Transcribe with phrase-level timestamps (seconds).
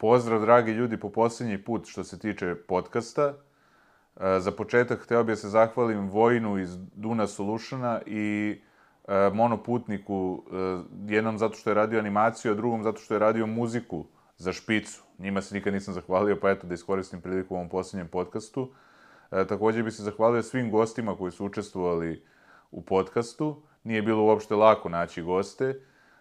[0.00, 3.34] pozdrav, dragi ljudi, po posljednji put što se tiče podcasta.
[4.20, 8.60] E, za početak hteo bih da se zahvalim Vojinu iz Duna Solutiona i
[9.08, 10.42] e, Monoputniku,
[11.08, 14.04] e, jednom zato što je radio animaciju, a drugom zato što je radio muziku
[14.36, 15.02] za špicu.
[15.18, 18.70] Njima se nikad nisam zahvalio, pa eto da iskoristim priliku u ovom posljednjem podcastu.
[19.30, 22.24] Takođe bih se zahvalio svim gostima koji su učestvovali
[22.70, 23.62] u podcastu.
[23.84, 25.80] Nije bilo uopšte lako naći goste.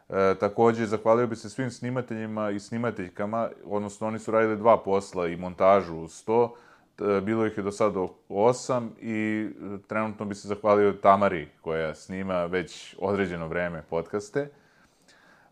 [0.09, 5.27] E, takođe, zahvalio bih se svim snimateljima i snimateljkama, odnosno oni su radili dva posla
[5.27, 6.55] i montažu uz to.
[6.99, 11.95] E, bilo ih je do sada osam i e, trenutno bi se zahvalio Tamari koja
[11.95, 14.49] snima već određeno vreme podcaste.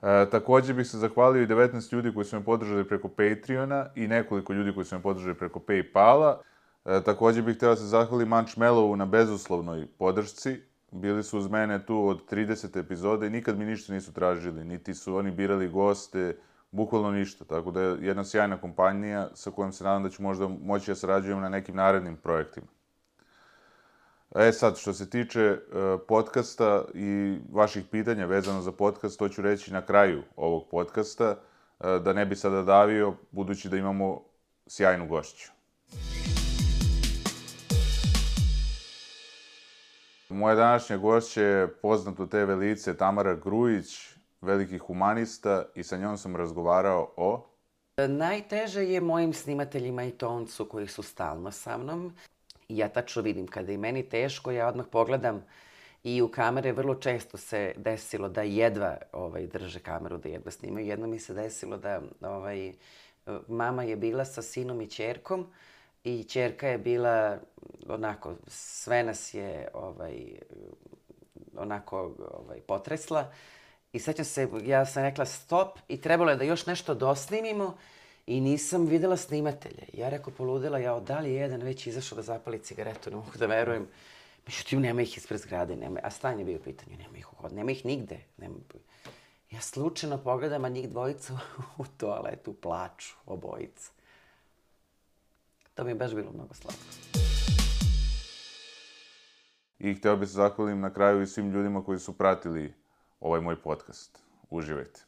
[0.01, 4.07] E, takođe bih se zahvalio i 19 ljudi koji su me podržali preko Patreona i
[4.07, 6.37] nekoliko ljudi koji su me podržali preko Paypala.
[6.85, 10.61] E, takođe bih hteo da se zahvalim Manchmellovu na bezuslovnoj podršci.
[10.91, 14.93] Bili su uz mene tu od 30 epizode i nikad mi ništa nisu tražili, niti
[14.93, 16.37] su oni birali goste,
[16.71, 17.45] bukvalno ništa.
[17.45, 20.95] Tako da je jedna sjajna kompanija sa kojom se nadam da ću možda moći da
[20.95, 22.67] sarađujem na nekim narednim projektima.
[24.35, 29.41] E sad, što se tiče uh, podcasta i vaših pitanja vezano za podcast, to ću
[29.41, 31.35] reći na kraju ovog podcasta,
[31.79, 34.23] uh, da ne bi sada davio, budući da imamo
[34.67, 35.51] sjajnu gošću.
[40.29, 46.35] Moja današnja gošća je poznato TV lice Tamara Grujić, veliki humanista i sa njom sam
[46.35, 47.47] razgovarao o...
[48.07, 52.13] Najteže je mojim snimateljima i toncu koji su stalno sa mnom.
[52.69, 55.45] Ja tačno vidim kada je meni teško, ja odmah pogledam
[56.03, 60.87] i u kamere vrlo često se desilo da jedva ovaj, drže kameru, da jedva snimaju.
[60.87, 62.73] Jedno mi se desilo da ovaj,
[63.47, 65.47] mama je bila sa sinom i čerkom
[66.03, 67.39] i čerka je bila
[67.87, 70.39] onako, sve nas je ovaj,
[71.57, 73.31] onako ovaj, potresla.
[73.93, 77.77] I sećam se, ja sam rekla stop i trebalo je da još nešto dosnimimo
[78.27, 79.87] i nisam videla snimatelje.
[79.93, 83.31] Ja rekao, poludela, ja, da li je jedan već izašao da zapali cigaretu, ne mogu
[83.39, 83.87] da verujem.
[84.47, 87.35] Međutim, nema ih ispred zgrade, nema, a stanje je bio u pitanju, nema ih u
[87.35, 88.19] hod, nema ih nigde.
[88.37, 88.55] Nema,
[89.51, 91.39] ja slučajno pogledam, a njih dvojica
[91.77, 93.91] u toaletu plaču, obojica.
[95.77, 96.83] To mi je baš bilo mnogo slatko.
[99.79, 102.73] I hteo bih se zahvalim na kraju i svim ljudima koji su pratili
[103.19, 104.19] ovaj moj podcast.
[104.49, 105.06] Uživajte.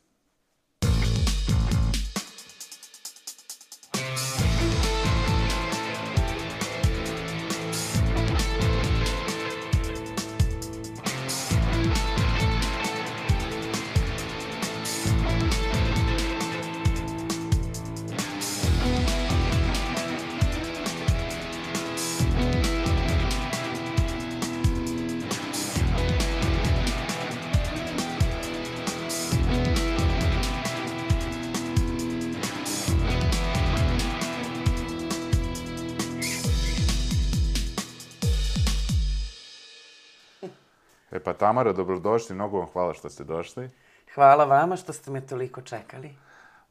[41.40, 43.70] Tamara, dobrodošli, mnogo vam hvala što ste došli.
[44.16, 46.10] Hvala vama što ste me toliko čekali.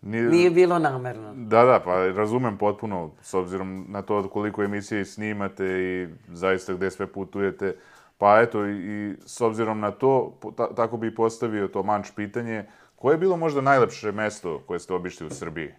[0.03, 1.33] Nije, Nije bilo namerno.
[1.35, 6.91] Da, da, pa razumem potpuno, s obzirom na to koliko emisije snimate i zaista gde
[6.91, 7.77] sve putujete.
[8.19, 12.65] Pa eto, i, s obzirom na to, ta, tako bi postavio to manč pitanje,
[12.97, 15.75] koje je bilo možda najlepše mesto koje ste obišli u Srbiji?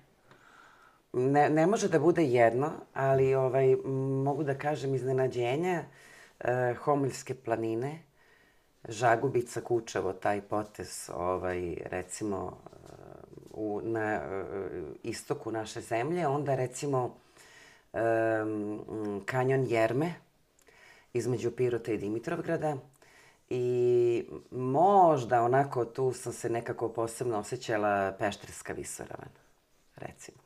[1.14, 3.76] Ne, ne može da bude jedno, ali ovaj,
[4.24, 5.84] mogu da kažem iznenađenja.
[6.40, 8.00] E, Homoljske planine,
[8.88, 12.58] Žagubica, Kučevo, taj potez, ovaj, recimo,
[13.52, 14.22] u, na
[15.04, 16.28] istoku naše zemlje.
[16.28, 17.16] Onda, recimo,
[17.94, 20.14] e, m, kanjon Jerme,
[21.14, 22.78] između Pirota i Dimitrovgrada.
[23.50, 29.30] I možda onako tu sam se nekako posebno osjećala Pešterska visoravan,
[29.96, 30.38] recimo.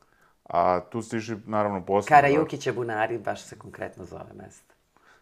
[0.44, 2.08] A tu išli, naravno, poslom.
[2.08, 2.34] Kara da?
[2.34, 4.74] Jukića Bunari, baš se konkretno zove mesto.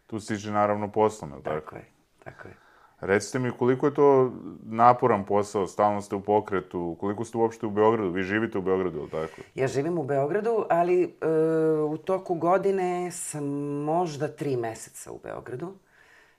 [0.07, 0.93] Tu išli, naravno,
[1.37, 1.61] li tako?
[1.61, 1.85] Tako je,
[2.25, 2.72] tako je.
[3.03, 4.33] Recite mi, koliko je to
[4.63, 8.11] naporan posao, stalno ste u pokretu, koliko ste uopšte u Beogradu?
[8.11, 9.43] Vi živite u Beogradu, je li tako?
[9.55, 11.29] Ja živim u Beogradu, ali e,
[11.81, 13.45] u toku godine sam
[13.85, 15.73] možda tri meseca u Beogradu.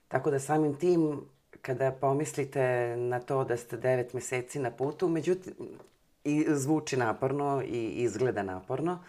[0.07, 1.21] Tako da samim tim,
[1.61, 5.53] kada pomislite na to da ste devet meseci na putu, međutim,
[6.23, 9.03] i zvuči naporno i izgleda naporno,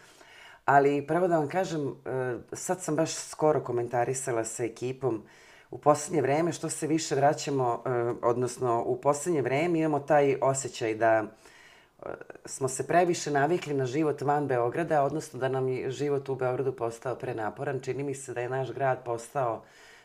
[0.64, 5.22] ali pravo da vam kažem, e, sad sam baš skoro komentarisala sa ekipom
[5.74, 7.90] u poslednje vreme, što se više vraćamo, e,
[8.22, 12.08] odnosno u poslednje vreme imamo taj osjećaj da e,
[12.44, 16.72] smo se previše navikli na život van Beograda, odnosno da nam je život u Beogradu
[16.72, 17.80] postao prenaporan.
[17.80, 19.62] Čini mi se da je naš grad postao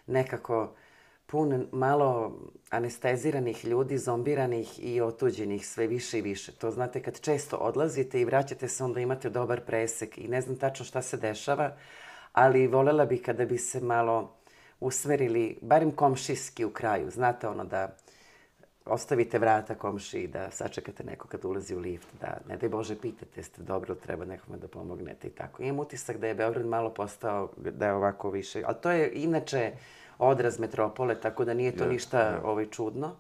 [0.08, 0.74] nekako
[1.26, 2.34] pun malo
[2.70, 6.52] anesteziranih ljudi, zombiranih i otuđenih sve više i više.
[6.52, 10.58] To znate kad često odlazite i vraćate se, onda imate dobar presek i ne znam
[10.58, 11.76] tačno šta se dešava,
[12.34, 14.39] ali volela bih kada bi se malo
[14.80, 17.10] usmerili, barim komšijski u kraju.
[17.12, 17.96] Znate ono da
[18.86, 23.44] ostavite vrata komšiji, da sačekate neko kad ulazi u lift, da ne daj Bože pitate
[23.44, 25.64] ste dobro, treba nekome da pomognete i tako.
[25.64, 29.72] Imam utisak da je Beograd malo postao, da je ovako više, ali to je inače
[30.18, 32.40] odraz metropole, tako da nije to Je, ništa je.
[32.44, 33.16] ovaj, čudno.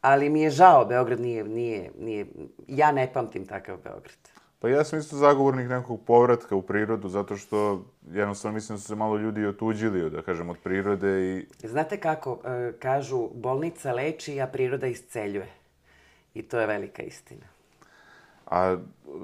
[0.00, 2.26] Ali mi je žao, Beograd nije, nije, nije,
[2.68, 4.31] ja ne pamtim takav Beograd.
[4.62, 8.86] Pa ja sam isto zagovornik nekog povratka u prirodu, zato što jednostavno mislim da su
[8.86, 14.40] se malo ljudi otuđili, da kažem, od prirode i Znate kako, e, kažu, bolnica leči,
[14.40, 15.48] a priroda isceljuje.
[16.34, 17.46] I to je velika istina.
[18.46, 18.76] A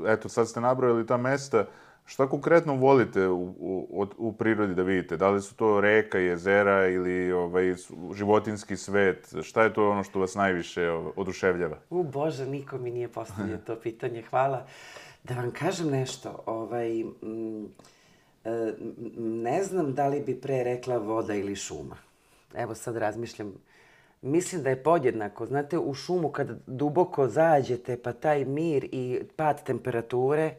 [0.07, 1.67] eto, sad ste nabrojali ta mesta.
[2.05, 3.55] Šta konkretno volite u,
[3.91, 5.17] u, u prirodi da vidite?
[5.17, 7.75] Da li su to reka, jezera ili ovaj,
[8.15, 9.35] životinski svet?
[9.43, 11.79] Šta je to ono što vas najviše ovaj, oduševljava?
[11.91, 14.67] U Bože, niko mi nije postavio to pitanje, hvala.
[15.29, 17.65] Da vam kažem nešto, ovaj, mm,
[18.45, 18.95] e, m,
[19.43, 21.97] ne znam da li bi pre rekla voda ili šuma.
[22.55, 23.55] Evo sad razmišljam,
[24.23, 25.47] mislim da je podjednako.
[25.47, 30.55] Znate, u šumu kad duboko zađete, pa taj mir i pad temperature,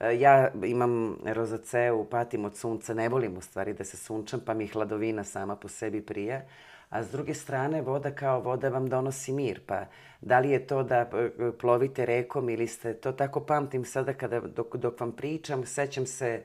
[0.00, 4.54] e, ja imam rozaceu, patim od sunca, ne volim u stvari da se sunčam, pa
[4.54, 6.42] mi hladovina sama po sebi prija.
[6.90, 9.60] A s druge strane, voda kao voda vam donosi mir.
[9.66, 9.84] Pa
[10.20, 14.40] da li je to da e, plovite rekom ili ste, to tako pamtim sada kada,
[14.40, 16.42] dok, dok vam pričam, sećam se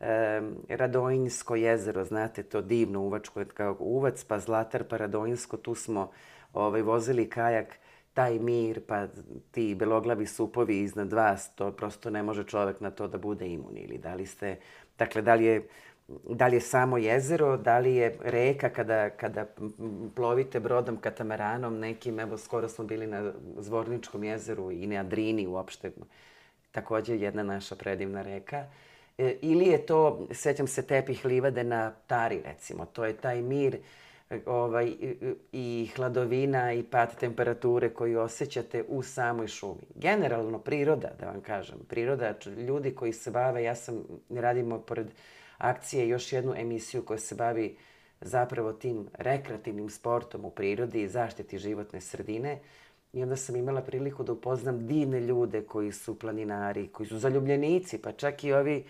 [0.00, 6.10] e, Radojinsko jezero, znate, to divno uvačko, kao uvac, pa Zlatar, pa Radojinsko, tu smo
[6.52, 7.78] ovaj, vozili kajak,
[8.14, 9.06] taj mir, pa
[9.50, 13.76] ti beloglavi supovi iznad vas, to prosto ne može čovek na to da bude imun.
[13.76, 14.56] Ili da li ste,
[14.98, 15.68] dakle, da li je
[16.08, 19.46] da li je samo jezero, da li je reka kada, kada
[20.14, 25.90] plovite brodom, katamaranom nekim, evo skoro smo bili na Zvorničkom jezeru i na Drini uopšte,
[26.72, 28.66] takođe jedna naša predivna reka.
[29.18, 33.78] E, ili je to, sećam se tepih livade na Tari recimo, to je taj mir
[34.46, 34.92] ovaj,
[35.52, 39.86] i, hladovina i pad temperature koju osjećate u samoj šumi.
[39.94, 42.34] Generalno priroda, da vam kažem, priroda,
[42.68, 45.06] ljudi koji se bave, ja sam, radimo pored
[45.68, 47.76] akcije još jednu emisiju koja se bavi
[48.20, 52.58] zapravo tim rekreativnim sportom u prirodi i zaštiti životne sredine.
[53.12, 57.98] I onda sam imala priliku da upoznam divne ljude koji su planinari, koji su zaljubljenici,
[57.98, 58.84] pa čak i ovi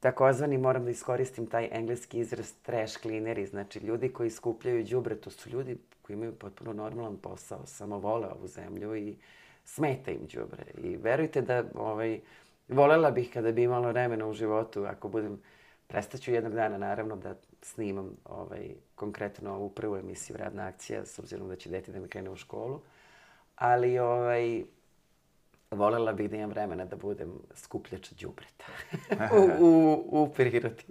[0.00, 5.30] takozvani, moram da iskoristim taj engleski izraz, trash cleaneri, znači ljudi koji skupljaju đubre, to
[5.30, 9.16] su ljudi koji imaju potpuno normalan posao, samo vole ovu zemlju i
[9.64, 10.64] smeta im đubre.
[10.82, 12.20] I verujte da ovaj,
[12.68, 15.40] volela bih kada bi imala vremena u životu, ako budem,
[15.88, 21.48] prestaću jednog dana naravno da snimam ovaj, konkretno ovu prvu emisiju Radna akcija, s obzirom
[21.48, 22.80] da će deti da mi krene u školu.
[23.56, 24.64] Ali ovaj,
[25.70, 28.64] volela bih da imam vremena da budem skupljač đubreta
[29.60, 30.84] u, u, u prirodi.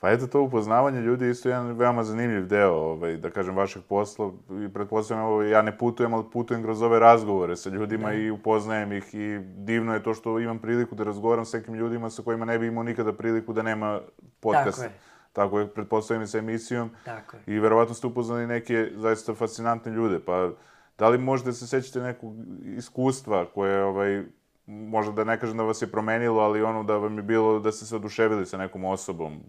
[0.00, 3.82] Pa eto, to upoznavanje ljudi je isto jedan veoma zanimljiv deo, ovaj, da kažem, vašeg
[3.88, 4.32] posla.
[4.66, 8.92] I pretpostavljam, ovo, ja ne putujem, ali putujem kroz ove razgovore sa ljudima i upoznajem
[8.92, 12.44] ih i divno je to što imam priliku da razgovaram sa nekim ljudima sa kojima
[12.44, 14.00] ne bi imao nikada priliku da nema
[14.40, 14.78] podcast.
[14.78, 14.98] Tako je.
[15.32, 16.90] Tako je, pretpostavljam i sa emisijom.
[17.04, 17.42] Tako je.
[17.46, 20.50] I verovatno ste upoznali neke zaista fascinantne ljude, pa
[20.98, 22.34] da li možete se sećate nekog
[22.76, 24.24] iskustva koje, ovaj,
[24.66, 27.72] možda da ne kažem da vas je promenilo, ali ono da vam je bilo da
[27.72, 29.40] ste se oduševili sa nekom osobom?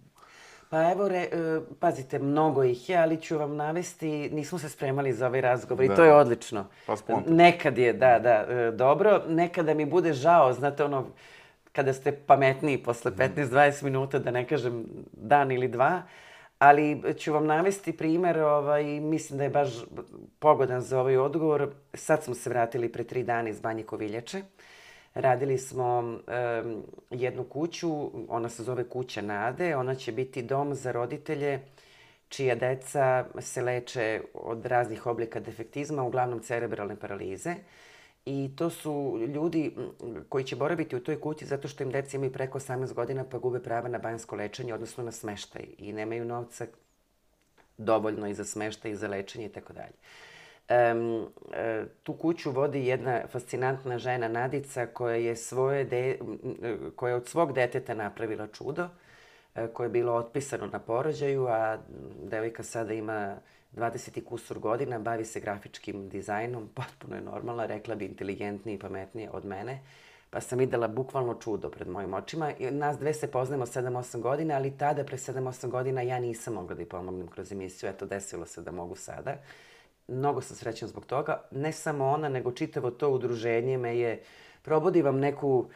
[0.72, 5.14] Pa evo, re, e, pazite, mnogo ih je, ali ću vam navesti, nismo se spremali
[5.14, 5.94] za ovaj razgovor Da.
[5.94, 6.66] i to je odlično.
[6.86, 7.36] Pa spontano.
[7.36, 11.06] Nekad je, da, da, e, dobro, nekada mi bude žao, znate ono,
[11.72, 16.02] kada ste pametniji posle 15-20 minuta, da ne kažem dan ili dva,
[16.60, 19.70] ali ću vam navesti primer, ovaj, mislim da je baš
[20.40, 21.70] pogodan za ovaj odgovor.
[21.94, 24.42] Sad smo se vratili pre tri dana iz Banje Koviljače.
[25.14, 30.92] Radili smo em, jednu kuću, ona se zove Kuća Nade, ona će biti dom za
[30.92, 31.60] roditelje
[32.32, 37.56] čija deca se leče od raznih oblika defektizma, uglavnom cerebralne paralize.
[38.26, 39.76] I to su ljudi
[40.30, 43.38] koji će boraviti u toj kući zato što im deca imaju preko 18 godina pa
[43.38, 46.68] gube prava na banjsko lečenje, odnosno na smeštaj i nemaju novca
[47.78, 49.94] dovoljno i za smeštaj i za lečenje i tako dalje.
[50.72, 56.20] E, tu kuću vodi jedna fascinantna žena Nadica koja je svoje de,
[56.96, 58.88] koja je od svog deteta napravila čudo
[59.56, 61.78] e, koje je bilo otpisano na porođaju, a
[62.24, 63.36] devojka sada ima
[63.76, 68.80] 20 i kusur godina, bavi se grafičkim dizajnom, potpuno je normalna, rekla bi inteligentnije i
[68.80, 69.80] pametnije od mene.
[70.30, 72.52] Pa sam videla bukvalno čudo pred mojim očima.
[72.60, 76.76] I nas dve se poznajemo 7-8 godina, ali tada, pre 7-8 godina, ja nisam mogla
[76.76, 77.90] da ih pomognem kroz emisiju.
[77.90, 79.36] Eto, desilo se da mogu sada.
[80.08, 81.42] Mnogo sam srećna zbog toga.
[81.52, 84.24] Ne samo ona, nego čitavo to udruženje me je...
[84.62, 85.70] Probodi vam neku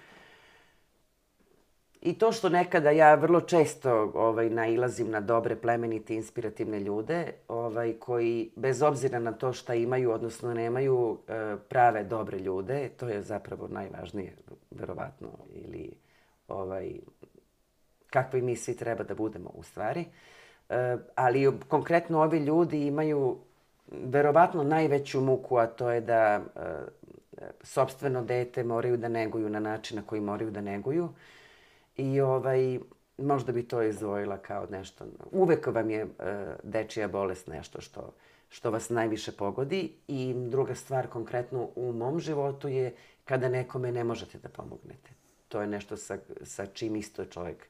[2.05, 7.93] I to što nekada ja vrlo često ovaj, nailazim na dobre, plemenite, inspirativne ljude, ovaj,
[7.99, 13.21] koji bez obzira na to šta imaju, odnosno nemaju, e, prave dobre ljude, to je
[13.21, 14.35] zapravo najvažnije,
[14.71, 15.93] verovatno, ili
[16.47, 16.93] ovaj,
[18.09, 20.05] kakvi mi svi treba da budemo u stvari.
[20.69, 23.37] E, ali konkretno ovi ljudi imaju
[23.91, 26.61] verovatno najveću muku, a to je da e,
[27.61, 31.09] sobstveno dete moraju da neguju na način na koji moraju da neguju
[31.97, 32.79] I ovaj,
[33.17, 35.05] možda bi to izdvojila kao nešto.
[35.31, 36.09] Uvek vam je uh,
[36.63, 38.13] dečija bolest nešto što,
[38.49, 44.03] što vas najviše pogodi i druga stvar konkretno u mom životu je kada nekome ne
[44.03, 45.09] možete da pomognete.
[45.47, 47.67] To je nešto sa, sa čim isto čovjek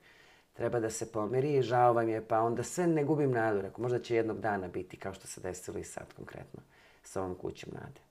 [0.56, 3.62] treba da se pomeri i žao vam je, pa onda sve ne gubim nadu.
[3.62, 6.60] Rekao, možda će jednog dana biti kao što se desilo i sad konkretno
[7.04, 8.02] sa ovom kućom nade.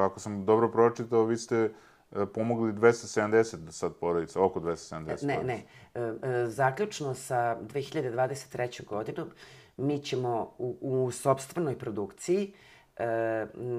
[0.00, 1.70] Ako sam dobro pročitao, vi ste
[2.16, 5.62] E, pomogli 270 do sad porodica, oko 270 Ne, ne.
[5.94, 8.84] E, e, zaključno sa 2023.
[8.84, 9.30] godinom
[9.76, 12.54] mi ćemo u, u sobstvenoj produkciji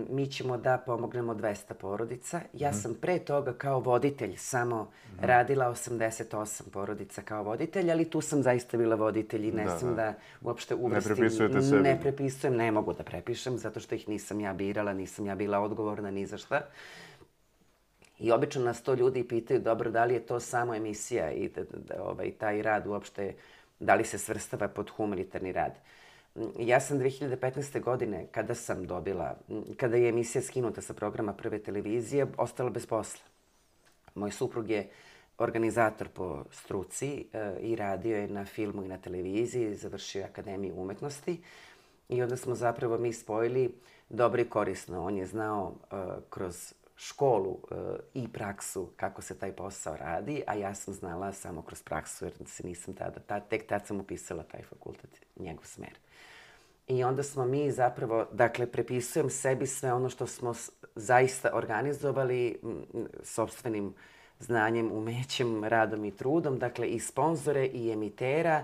[0.10, 2.42] mi ćemo da pomognemo 200 porodica.
[2.54, 2.74] Ja mm.
[2.74, 5.26] sam pre toga kao voditelj samo mm.
[5.26, 9.90] radila 88 porodica kao voditelj, ali tu sam zaista bila voditelj i ne da, sam
[9.90, 9.96] da.
[9.96, 11.12] da uopšte uvrstim.
[11.12, 11.84] Ne prepisujete sebi.
[11.84, 15.60] Ne prepisujem, ne mogu da prepišem, zato što ih nisam ja birala, nisam ja bila
[15.60, 16.56] odgovorna ni za šta.
[16.56, 17.12] Uh,
[18.22, 21.64] I obično nas to ljudi pitaju, dobro, da li je to samo emisija i da,
[21.64, 23.34] da, da, ovaj, taj rad uopšte,
[23.80, 25.72] da li se svrstava pod humanitarni rad.
[26.60, 27.82] Ja sam 2015.
[27.82, 29.38] godine, kada sam dobila,
[29.78, 33.22] kada je emisija skinuta sa programa prve televizije, ostala bez posla.
[34.16, 34.90] Moj suprug je
[35.38, 40.76] organizator po struci e, i radio je na filmu i na televiziji, završio je Akademiju
[40.78, 41.42] umetnosti
[42.10, 43.76] i onda smo zapravo mi spojili
[44.10, 45.06] dobro i korisno.
[45.06, 45.96] On je znao e,
[46.30, 47.76] kroz školu e,
[48.14, 52.34] i praksu kako se taj posao radi, a ja sam znala samo kroz praksu jer
[52.46, 55.98] se nisam tada, ta, tek tad sam upisala taj fakultet, njegov smer.
[56.88, 60.54] I onda smo mi zapravo, dakle, prepisujem sebi sve ono što smo
[60.96, 62.62] zaista organizovali
[63.24, 63.94] sobstvenim
[64.40, 68.64] znanjem, umećem, radom i trudom, dakle i sponzore i emitera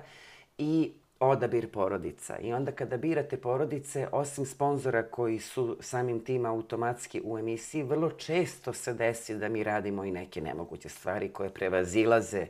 [0.57, 2.37] i odabir porodica.
[2.39, 8.09] I onda kada birate porodice, osim sponzora koji su samim tim automatski u emisiji, vrlo
[8.09, 12.47] često se desi da mi radimo i neke nemoguće stvari koje prevazilaze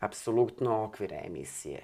[0.00, 1.82] apsolutno okvire emisije.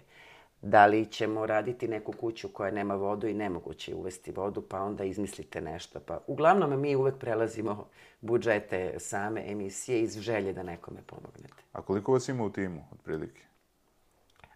[0.63, 4.83] Da li ćemo raditi neku kuću koja nema vodu i nemoguće je uvesti vodu, pa
[4.83, 6.01] onda izmislite nešto.
[6.01, 7.89] Pa uglavnom mi uvek prelazimo
[8.21, 11.63] budžete same emisije iz želje da nekome pomognete.
[11.73, 13.43] A koliko vas ima u timu, otprilike?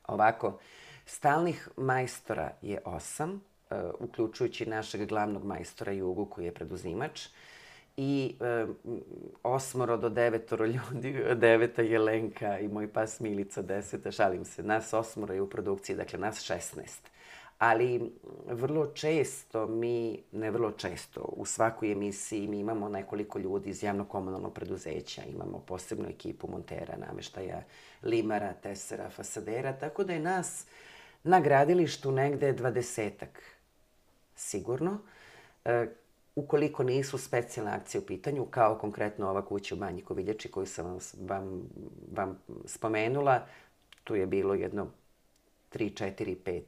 [0.07, 0.59] Ovako,
[1.05, 7.29] Stalnih majstora je osam, uh, uključujući našeg glavnog majstora Jugu koji je preduzimač
[7.97, 8.71] i uh,
[9.43, 14.93] osmoro do devetoro ljudi, deveta je Lenka i moj pas Milica deseta, šalim se, nas
[14.93, 17.11] osmoro je u produkciji, dakle nas šestnest.
[17.59, 18.13] Ali
[18.47, 24.53] vrlo često mi, ne vrlo često, u svakoj emisiji mi imamo nekoliko ljudi iz javno-komunalnog
[24.55, 27.63] preduzeća, imamo posebnu ekipu montera, nameštaja,
[28.03, 30.67] limara, tesera, fasadera, tako da je nas
[31.25, 33.43] na gradilištu negde dvadesetak,
[34.35, 34.99] sigurno.
[35.65, 35.87] E,
[36.37, 40.87] ukoliko nisu specijalne akcije u pitanju, kao konkretno ova kuća u Banji Koviljači koju sam
[40.87, 41.69] vam, vam,
[42.13, 43.41] vam spomenula,
[44.05, 44.87] tu je bilo jedno
[45.73, 46.63] 3, 4, 5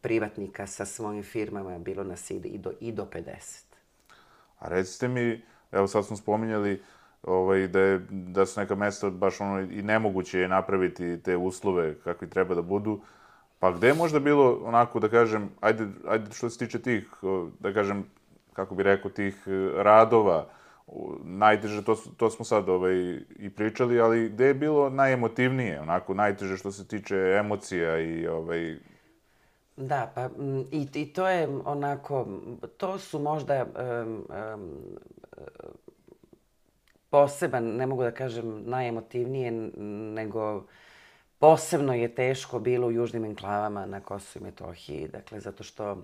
[0.00, 3.64] privatnika sa svojim firmama, bilo nas i do, i do 50.
[4.58, 6.82] A recite mi, evo sad smo spominjali
[7.22, 11.94] ovaj, da, je, da su neka mesta baš ono i nemoguće je napraviti te uslove
[12.04, 13.00] kakvi treba da budu.
[13.58, 17.10] Pa gde je možda bilo onako, da kažem, ajde, ajde što se tiče tih,
[17.60, 18.04] da kažem,
[18.52, 20.48] kako bi rekao, tih e, radova,
[21.22, 26.56] najteže, to, to smo sad ovaj, i pričali, ali gde je bilo najemotivnije, onako, najteže
[26.56, 28.76] što se tiče emocija i ovaj...
[29.76, 30.28] Da, pa
[30.72, 32.26] i, i to je onako,
[32.76, 34.70] to su možda um, um,
[37.10, 39.50] poseban, ne mogu da kažem najemotivnije,
[40.14, 40.64] nego
[41.38, 46.02] Posebno je teško bilo u južnim enklavama na Kosovo i Metohiji, dakle, zato što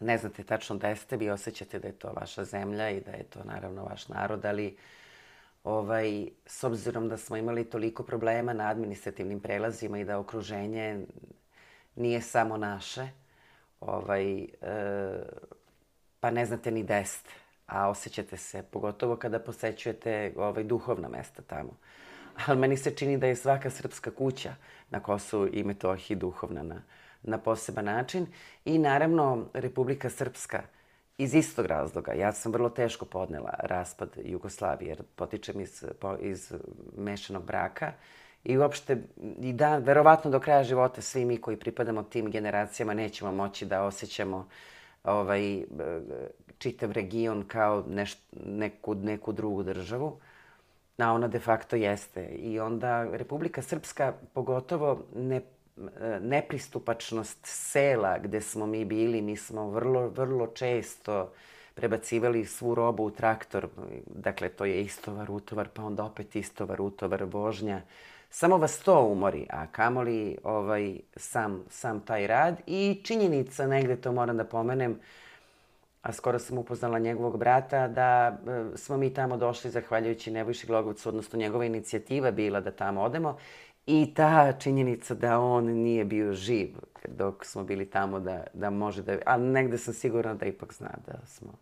[0.00, 3.22] ne znate tačno da jeste, vi osjećate da je to vaša zemlja i da je
[3.24, 4.76] to naravno vaš narod, ali
[5.64, 11.06] ovaj, s obzirom da smo imali toliko problema na administrativnim prelazima i da okruženje
[11.96, 13.08] nije samo naše,
[13.80, 14.46] ovaj, e,
[16.20, 17.30] pa ne znate ni da jeste.
[17.66, 21.76] a osjećate se, pogotovo kada posećujete ovaj, duhovna mesta tamo.
[22.46, 24.54] Ali meni se čini da je svaka srpska kuća
[24.90, 26.82] na Kosovu i Metohiji duhovna na,
[27.24, 28.26] na poseban način.
[28.64, 30.62] I naravno, Republika Srpska
[31.18, 32.12] iz istog razloga.
[32.12, 36.52] Ja sam vrlo teško podnela raspad Jugoslavije, jer potičem iz, po, iz
[36.96, 37.92] mešanog braka.
[38.44, 39.02] I uopšte,
[39.40, 43.82] i da, verovatno do kraja života svi mi koji pripadamo tim generacijama nećemo moći da
[43.82, 44.48] osjećamo
[45.04, 45.64] ovaj,
[46.58, 48.16] čitav region kao neš,
[48.46, 50.18] neku, neku drugu državu,
[50.98, 52.24] a ona de facto jeste.
[52.26, 55.40] I onda Republika Srpska, pogotovo ne,
[56.20, 61.32] nepristupačnost sela gde smo mi bili, mi smo vrlo, vrlo često
[61.74, 63.68] prebacivali svu robu u traktor,
[64.06, 67.82] dakle to je istovar, utovar, pa onda opet istovar, utovar, vožnja.
[68.30, 72.60] Samo vas to umori, a kamoli ovaj, sam, sam taj rad.
[72.66, 74.98] I činjenica, negde to moram da pomenem,
[76.02, 81.08] a skoro sam upoznala njegovog brata, da e, smo mi tamo došli zahvaljujući Nebojši Glogovcu,
[81.08, 83.38] odnosno njegova inicijativa bila da tamo odemo.
[83.86, 86.68] I ta činjenica da on nije bio živ
[87.08, 89.18] dok smo bili tamo, da, da može da...
[89.26, 91.52] Ali negde sam sigurna da ipak zna da smo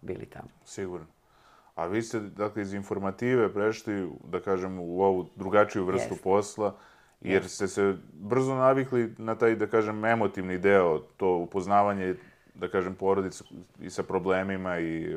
[0.00, 0.48] bili tamo.
[0.64, 1.06] Sigurno.
[1.74, 6.22] A vi ste, dakle, iz informative prešli, da kažem, u ovu drugačiju vrstu yes.
[6.22, 6.76] posla,
[7.20, 12.14] jer ste se brzo navikli na taj, da kažem, emotivni deo, to upoznavanje,
[12.54, 13.44] da kažem, porodice
[13.80, 15.16] i sa problemima i...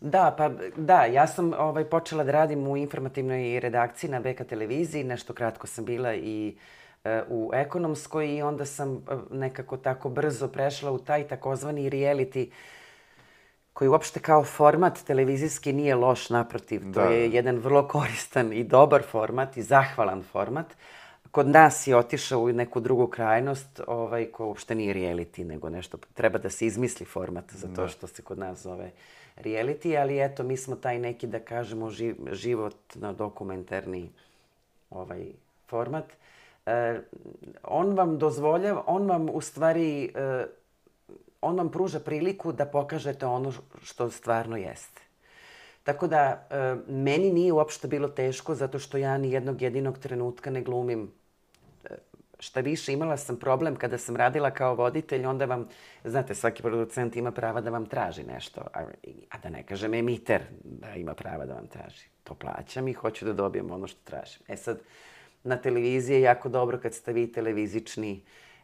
[0.00, 5.04] Da, pa da, ja sam ovaj, počela da radim u informativnoj redakciji na BK televiziji,
[5.04, 6.56] nešto kratko sam bila i
[7.04, 8.98] e, u ekonomskoj i onda sam e,
[9.30, 12.50] nekako tako brzo prešla u taj takozvani reality
[13.72, 16.84] koji uopšte kao format televizijski nije loš, naprotiv.
[16.84, 16.92] Da.
[16.92, 20.66] To je jedan vrlo koristan i dobar format i zahvalan format.
[21.30, 25.98] Kod nas je otišao u neku drugu krajnost, ovaj, ko uopšte nije reality, nego nešto,
[26.14, 27.88] treba da se izmisli format za to da.
[27.88, 28.90] što se kod nas zove
[29.44, 34.10] reality, ali eto, mi smo taj neki, da kažemo, živ, životno dokumentarni
[34.90, 35.26] ovaj,
[35.68, 36.04] format.
[36.66, 37.00] E,
[37.62, 40.46] on vam dozvoljava, on vam u stvari e,
[41.40, 43.52] on vam pruža priliku da pokažete ono
[43.82, 45.02] što stvarno jeste.
[45.82, 50.50] Tako da, e, meni nije uopšte bilo teško zato što ja ni jednog jedinog trenutka
[50.50, 51.12] ne glumim.
[52.40, 55.68] Šta više, imala sam problem kada sam radila kao voditelj, onda vam,
[56.04, 58.84] znate, svaki producent ima prava da vam traži nešto, a,
[59.30, 62.06] a da ne kažem emiter da ima prava da vam traži.
[62.24, 64.42] To plaćam i hoću da dobijem ono što tražim.
[64.48, 64.80] E sad,
[65.44, 68.22] na televiziji je jako dobro kad ste vi televizični,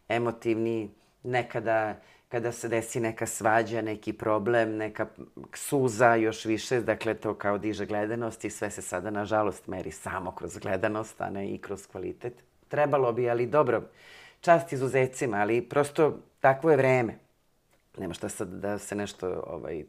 [0.08, 0.90] emotivni,
[1.22, 1.96] nekada
[2.28, 5.06] kada se desi neka svađa, neki problem, neka
[5.54, 10.32] suza još više, dakle to kao diže gledanost i sve se sada nažalost meri samo
[10.32, 12.34] kroz gledanost, a ne i kroz kvalitet.
[12.74, 13.82] Trebalo bi, ali dobro,
[14.40, 17.14] čast izuzecima, ali prosto takvo je vreme.
[17.98, 19.84] Nema šta sad da se nešto ovaj,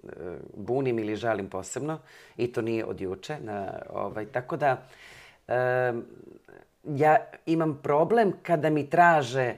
[0.54, 2.00] bunim ili žalim posebno
[2.38, 3.38] i to nije od juče.
[3.42, 4.78] Na, ovaj, tako da
[5.48, 6.06] um,
[6.84, 9.56] ja imam problem kada mi traže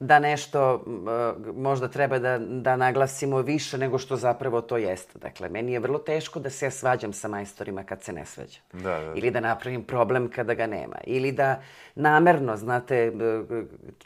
[0.00, 0.84] da nešto
[1.54, 5.18] možda treba da, da naglasimo više nego što zapravo to jeste.
[5.18, 8.62] Dakle, meni je vrlo teško da se ja svađam sa majstorima kad se ne svađam.
[8.72, 9.12] Da, da.
[9.14, 10.96] Ili da napravim problem kada ga nema.
[11.04, 11.62] Ili da
[11.94, 13.12] namerno, znate,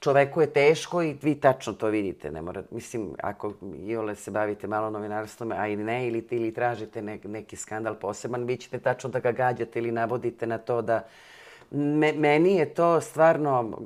[0.01, 2.31] čoveku je teško i vi tačno to vidite.
[2.31, 3.53] Ne mora, mislim, ako
[3.87, 8.45] iole se bavite malo novinarstvom, a ili ne, ili, ili tražite ne, neki skandal poseban,
[8.45, 11.03] vi ćete tačno da ga gađate ili navodite na to da
[11.71, 13.79] Me, meni je to stvarno,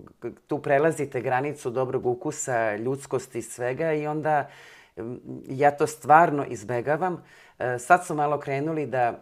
[0.47, 4.49] tu prelazite granicu dobrog ukusa, ljudskosti i svega i onda
[5.49, 7.23] ja to stvarno izbegavam.
[7.59, 9.21] E, sad su malo krenuli da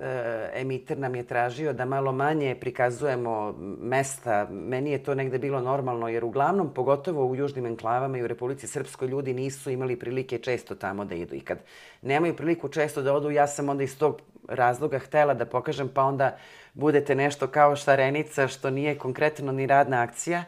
[0.00, 4.48] e, emiter nam je tražio da malo manje prikazujemo mesta.
[4.50, 8.66] Meni je to negde bilo normalno jer uglavnom, pogotovo u južnim enklavama i u Republici
[8.66, 11.34] Srpskoj, ljudi nisu imali prilike često tamo da idu.
[11.34, 11.58] I kad
[12.02, 16.02] nemaju priliku često da odu, ja sam onda iz tog razloga htela da pokažem, pa
[16.02, 16.36] onda
[16.74, 20.44] budete nešto kao štarenica, što nije konkretno ni radna akcija.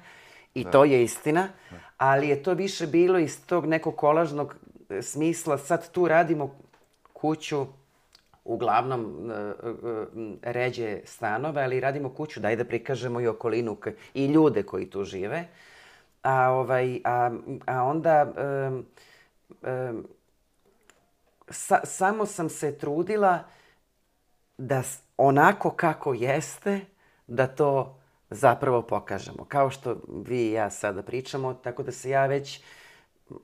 [0.54, 0.70] I da.
[0.70, 1.48] to je istina.
[1.70, 1.76] Da.
[1.98, 4.54] Ali je to više bilo iz tog nekog kolažnog
[4.90, 5.58] e, smisla.
[5.58, 6.56] Sad tu radimo
[7.12, 7.66] kuću,
[8.44, 13.76] uglavnom e, e, ređe stanove, ali radimo kuću, daj da prikažemo i okolinu
[14.14, 15.44] i ljude koji tu žive.
[16.22, 17.30] A, ovaj, a,
[17.66, 18.26] a onda
[18.68, 18.86] um,
[19.62, 20.08] um,
[21.48, 23.44] sa, samo sam se trudila
[24.58, 24.82] da
[25.16, 26.80] onako kako jeste,
[27.26, 27.98] da to
[28.30, 29.44] zapravo pokažemo.
[29.44, 32.62] Kao što vi i ja sada pričamo, tako da se ja već,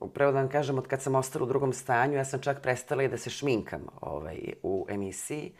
[0.00, 3.02] upravo da vam kažem, od kad sam ostala u drugom stanju, ja sam čak prestala
[3.02, 5.52] i da se šminkam ovaj, u emisiji.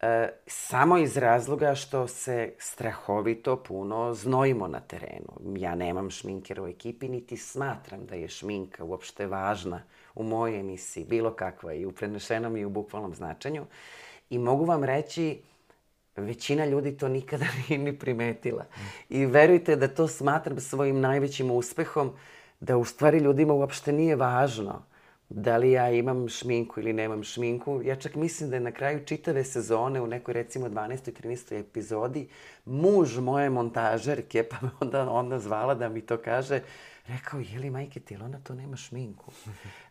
[0.00, 5.56] E, samo iz razloga što se strahovito puno znojimo na terenu.
[5.56, 9.82] Ja nemam šminkera u ekipi, niti smatram da je šminka uopšte važna
[10.14, 13.66] u mojoj emisiji, bilo kakva, i u prenešenom i u bukvalnom značenju.
[14.30, 15.42] I mogu vam reći,
[16.16, 18.64] većina ljudi to nikada nije ni primetila.
[19.08, 22.12] I verujte da to smatram svojim najvećim uspehom,
[22.60, 24.82] da u stvari ljudima uopšte nije važno
[25.28, 27.80] da li ja imam šminku ili nemam šminku.
[27.84, 31.08] Ja čak mislim da je na kraju čitave sezone, u nekoj recimo 12.
[31.08, 31.60] i 13.
[31.60, 32.28] epizodi,
[32.64, 36.60] muž moje montažerke, pa me onda, onda zvala da mi to kaže,
[37.06, 39.32] rekao, je li majke ti, ona to nema šminku?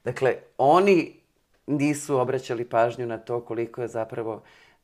[0.03, 1.19] dakle, oni
[1.67, 4.43] nisu obraćali pažnju na to koliko je zapravo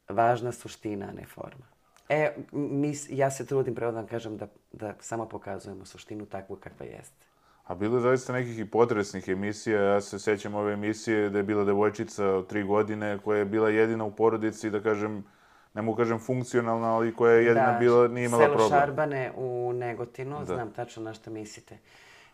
[0.10, 1.66] važna suština, a ne forma.
[2.10, 6.56] E, mi, ja se trudim, pravo da vam kažem, da, da samo pokazujemo suštinu takvu
[6.56, 7.26] kakva jeste.
[7.64, 9.82] A bilo je zaista nekih i potresnih emisija.
[9.82, 13.70] Ja se sećam ove emisije da je bila devojčica od tri godine koja je bila
[13.70, 15.24] jedina u porodici, da kažem,
[15.74, 18.70] ne mogu kažem funkcionalna, ali koja je jedina da, bila, nije imala selo problem.
[18.70, 20.46] Selo Šarbane u Negotinu, da.
[20.46, 21.78] znam tačno na što mislite.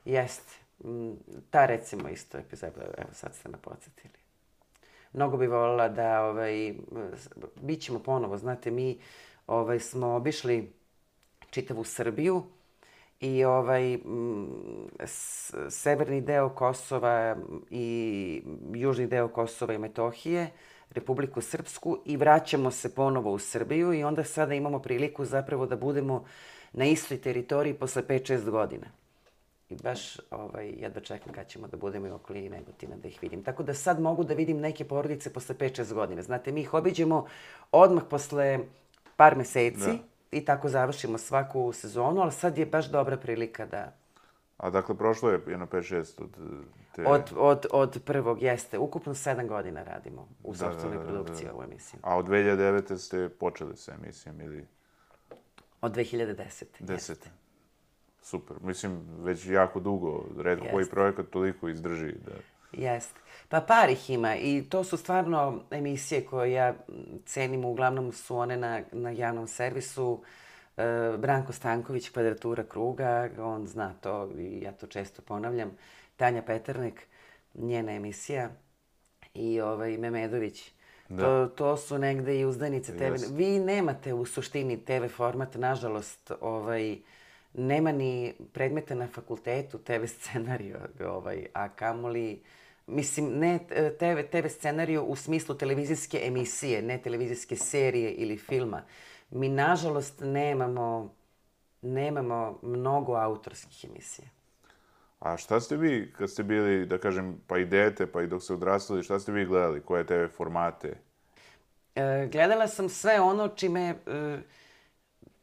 [0.06, 0.54] Jeste.
[0.84, 1.12] Mm,
[1.50, 4.19] ta recimo isto epizoda, evo sad ste me podsjetili.
[5.14, 6.76] Mnogo bi volila da, ovaj,
[7.62, 9.00] bit ćemo ponovo, znate, mi
[9.48, 10.74] ovaj, smo obišli
[11.50, 12.44] čitavu Srbiju,
[13.20, 14.48] i ovaj m,
[15.00, 17.36] s, severni deo Kosova
[17.70, 18.42] i
[18.74, 20.50] južni deo Kosova i Metohije,
[20.90, 25.76] Republiku Srpsku i vraćamo se ponovo u Srbiju i onda sada imamo priliku zapravo da
[25.76, 26.26] budemo
[26.74, 28.99] na istoj teritoriji posle 5-6 godina.
[29.70, 33.20] I baš ovaj, jedva čekam kad ćemo da budemo i u okolini Negotina da ih
[33.22, 33.44] vidim.
[33.44, 36.22] Tako da sad mogu da vidim neke porodice posle 5-6 godina.
[36.22, 37.26] Znate, mi ih obiđemo
[37.72, 38.60] odmah posle
[39.16, 39.80] par meseci.
[39.80, 39.98] Da
[40.32, 43.94] i tako završimo svaku sezonu, ali sad je baš dobra prilika da...
[44.58, 46.38] A dakle, prošlo je jedno 5-6 od
[46.96, 47.06] te...
[47.08, 48.78] Od, od, od prvog, jeste.
[48.78, 51.56] Ukupno 7 godina radimo u da, sobstvenoj da, da, produkciji da, da.
[51.56, 52.00] ovu emisiju.
[52.04, 52.98] A od 2009.
[52.98, 54.68] ste počeli sa emisijom ili...
[55.82, 56.64] Od 2010.
[56.80, 56.92] 10.
[56.92, 57.30] Jeste.
[58.30, 58.58] Super.
[58.62, 60.26] Mislim, već jako dugo.
[60.38, 62.32] Redko koji projekat toliko izdrži da...
[62.72, 63.20] Jeste.
[63.50, 66.74] Pa par ih ima i to su stvarno emisije koje ja
[67.26, 70.24] cenim, uglavnom su one na, na javnom servisu.
[70.78, 70.84] E,
[71.18, 75.72] Branko Stanković, Kvadratura kruga, on zna to i ja to često ponavljam.
[76.16, 77.08] Tanja Peternik,
[77.54, 78.50] njena emisija
[79.34, 80.72] i ovaj, Memedović.
[81.10, 81.24] Da.
[81.24, 83.04] To, to su negde i uzdanice TV.
[83.04, 83.36] Yes.
[83.36, 86.98] Vi nemate u suštini TV format, nažalost, ovaj,
[87.54, 90.78] nema ni predmeta na fakultetu TV scenariju,
[91.16, 92.42] ovaj, a kamoli
[92.90, 93.60] mislim, ne
[94.00, 98.82] TV, TV scenariju u smislu televizijske emisije, ne televizijske serije ili filma.
[99.30, 101.16] Mi, nažalost, nemamo,
[101.82, 104.28] nemamo mnogo autorskih emisija.
[105.20, 108.44] A šta ste vi, kad ste bili, da kažem, pa i dete, pa i dok
[108.44, 109.82] ste odrastali, šta ste vi gledali?
[109.82, 110.98] Koje TV formate?
[111.96, 113.96] E, gledala sam sve ono čime e,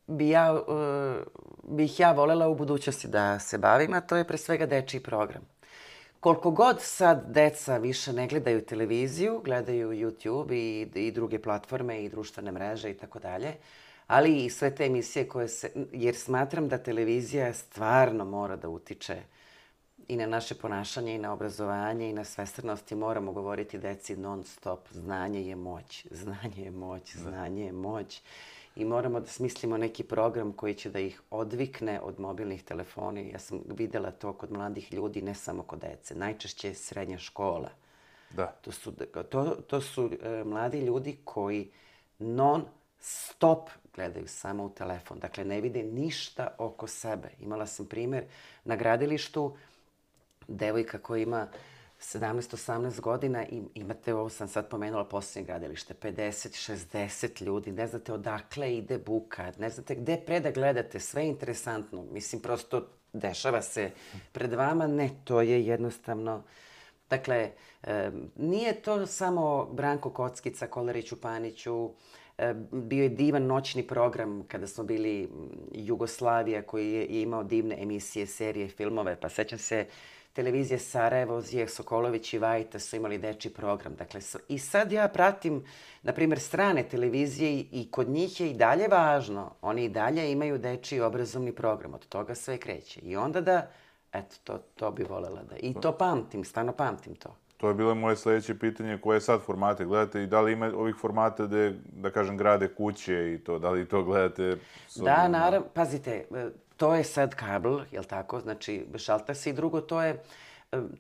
[0.07, 1.25] bi ja, e,
[1.63, 5.57] bih ja volela u budućnosti da se bavim, a to je pre svega dečiji program
[6.27, 12.09] koliko god sad deca više ne gledaju televiziju, gledaju YouTube i, i druge platforme i
[12.09, 13.55] društvene mreže i tako dalje,
[14.07, 15.71] ali i sve te emisije koje se...
[15.93, 19.23] Jer smatram da televizija stvarno mora da utiče
[20.09, 24.45] i na naše ponašanje i na obrazovanje i na svestrnost i moramo govoriti deci non
[24.45, 24.89] stop.
[24.91, 27.31] Znanje je moć, znanje je moć, da.
[27.31, 28.23] znanje je moć
[28.77, 33.21] i moramo da smislimo neki program koji će da ih odvikne od mobilnih telefona.
[33.21, 36.15] Ja sam videla to kod mladih ljudi, ne samo kod dece.
[36.15, 37.71] Najčešće je srednja škola.
[38.31, 38.47] Da.
[38.47, 38.93] To su,
[39.31, 41.71] to, to su e, mladi ljudi koji
[42.19, 42.65] non
[43.01, 45.19] stop gledaju samo u telefon.
[45.19, 47.29] Dakle, ne vide ništa oko sebe.
[47.41, 48.25] Imala sam primer
[48.65, 49.57] na gradilištu,
[50.49, 51.49] devojka koja ima
[52.01, 58.77] 17-18 godina i imate, ovo sam sad pomenula, posljednje gradilište, 50-60 ljudi, ne znate odakle
[58.77, 62.05] ide buka, ne znate gde pre da gledate, sve je interesantno.
[62.13, 63.91] Mislim, prosto dešava se
[64.33, 66.43] pred vama, ne, to je jednostavno...
[67.11, 67.51] Dakle,
[68.37, 71.91] nije to samo Branko Kockica, Kolariću Paniću,
[72.71, 75.29] bio je divan noćni program kada smo bili
[75.73, 79.87] Jugoslavija koji je imao divne emisije, serije, filmove, pa sećam se
[80.37, 83.95] televizije Sarajevo, Zijeh Sokolović i Vajta su imali deči program.
[83.95, 85.65] Dakle, i sad ja pratim,
[86.03, 89.51] na primjer, strane televizije i kod njih je i dalje važno.
[89.63, 91.95] Oni i dalje imaju deči obrazovni program.
[91.95, 93.01] Od toga sve kreće.
[93.01, 93.71] I onda da,
[94.13, 95.57] eto, to, to bi volela da...
[95.57, 97.37] I to pamtim, stano pamtim to.
[97.57, 100.95] To je bilo moje sledeće pitanje, koje sad formate gledate i da li ima ovih
[101.01, 104.57] formata gde, da kažem, grade kuće i to, da li to gledate?
[104.97, 106.25] Da, naravno, pazite,
[106.77, 108.41] to je sad kabel, jel tako?
[108.41, 110.23] Znači, šalta se i drugo, to je,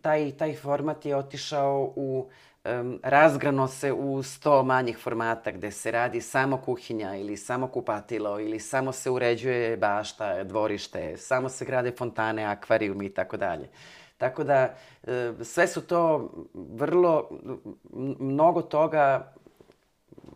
[0.00, 2.28] taj, taj format je otišao u,
[2.64, 8.40] um, razgrano se u sto manjih formata gde se radi samo kuhinja ili samo kupatilo
[8.40, 13.68] ili samo se uređuje bašta, dvorište, samo se grade fontane, akvarijum i tako dalje.
[14.18, 14.74] Tako da,
[15.42, 17.28] sve su to vrlo,
[18.18, 19.32] mnogo toga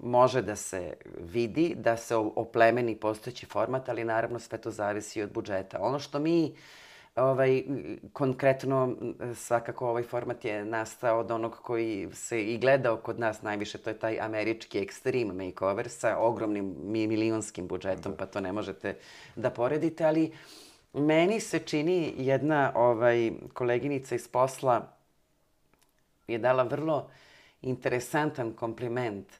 [0.03, 5.33] može da se vidi, da se oplemeni postojeći format, ali naravno sve to zavisi od
[5.33, 5.79] budžeta.
[5.81, 6.55] Ono što mi
[7.17, 7.63] ovaj,
[8.13, 8.97] konkretno
[9.35, 13.91] svakako ovaj format je nastao od onog koji se i gledao kod nas najviše, to
[13.91, 18.97] je taj američki extreme makeover sa ogromnim milionskim budžetom, pa to ne možete
[19.37, 20.33] da poredite, ali
[20.93, 24.93] meni se čini jedna ovaj, koleginica iz posla
[26.29, 27.11] je dala vrlo
[27.63, 29.39] interesantan kompliment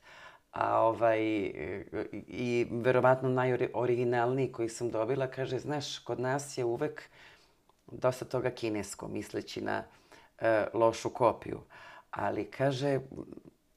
[0.51, 1.21] a ovaj,
[2.29, 7.03] i verovatno najoriginalniji koji sam dobila, kaže, znaš, kod nas je uvek
[7.87, 9.83] dosta toga kinesko, misleći na
[10.39, 11.61] e, lošu kopiju.
[12.11, 13.01] Ali, kaže,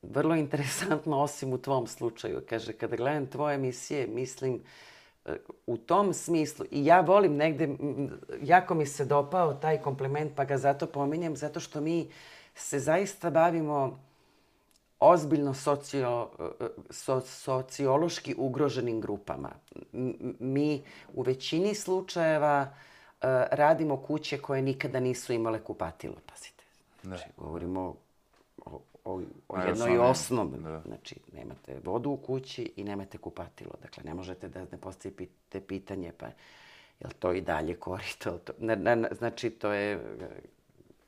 [0.02, 4.64] vrlo interesantno, osim u tvom slučaju, kaže, kada gledam tvoje emisije, mislim,
[5.26, 7.70] e, u tom smislu, i ja volim negde,
[8.42, 12.10] jako mi se dopao taj kompliment, pa ga zato pominjem, zato što mi
[12.56, 14.00] se zaista bavimo
[15.04, 16.30] ozbiljno socio,
[16.90, 19.50] so, sociološki ugroženim grupama.
[20.40, 26.64] Mi u većini slučajeva uh, radimo kuće koje nikada nisu imale kupatilo, pazite.
[27.04, 27.08] Ne.
[27.10, 27.96] Znači, govorimo
[28.66, 30.58] o, o, o jednoj osnovi.
[30.58, 30.82] Da.
[30.86, 33.72] Znači, nemate vodu u kući i nemate kupatilo.
[33.82, 38.38] Dakle, ne možete da ne postavite pitanje, pa je li to i dalje korito?
[38.38, 40.18] To, ne, znači, to je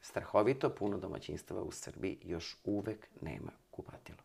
[0.02, 0.70] strahovito.
[0.70, 4.18] Puno domaćinstava u Srbiji još uvek nema kupatilo.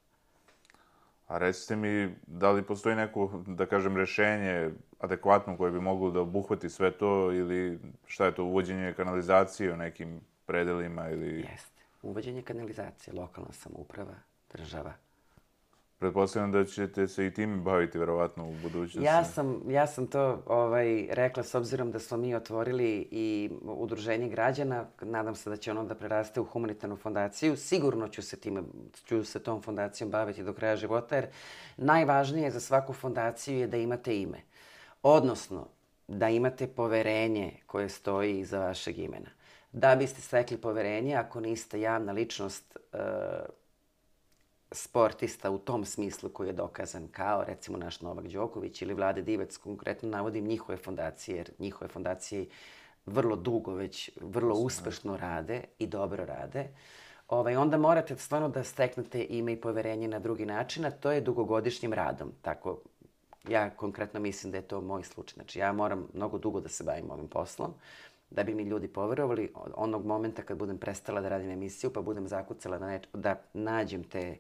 [1.27, 6.21] A recite mi, da li postoji neko, da kažem, rešenje adekvatno koje bi moglo da
[6.21, 11.41] obuhvati sve to ili šta je to, uvođenje kanalizacije u nekim predelima ili...
[11.41, 11.83] Jeste.
[12.03, 14.15] Uvođenje kanalizacije, lokalna samouprava,
[14.53, 14.93] država.
[16.01, 19.07] Pretpostavljam da ćete se i tim baviti verovatno u budućnosti.
[19.07, 24.29] Ja sam, ja sam to ovaj, rekla s obzirom da smo mi otvorili i udruženje
[24.29, 24.85] građana.
[25.01, 27.57] Nadam se da će ono da preraste u humanitarnu fondaciju.
[27.57, 28.63] Sigurno ću se, time,
[29.05, 31.27] ću se tom fondacijom baviti do kraja života jer
[31.77, 34.39] najvažnije za svaku fondaciju je da imate ime.
[35.03, 35.69] Odnosno,
[36.09, 39.31] da imate poverenje koje stoji iza vašeg imena.
[39.73, 43.01] Da biste stekli poverenje, ako niste javna ličnost, uh,
[44.73, 49.57] sportista u tom smislu koji je dokazan kao recimo naš Novak Đoković ili Vlade Divec,
[49.57, 52.47] konkretno navodim njihove fondacije, jer njihove fondacije
[53.07, 56.69] vrlo dugo već, vrlo uspešno rade i dobro rade,
[57.29, 61.21] ovaj, onda morate stvarno da steknete ime i poverenje na drugi način, a to je
[61.21, 62.33] dugogodišnjim radom.
[62.43, 62.79] Tako,
[63.49, 65.35] ja konkretno mislim da je to moj slučaj.
[65.35, 67.75] Znači, ja moram mnogo dugo da se bavim ovim poslom,
[68.31, 72.29] da bi mi ljudi poverovali onog momenta kad budem prestala da radim emisiju, pa budem
[72.29, 74.37] zakucala da, neč, da nađem te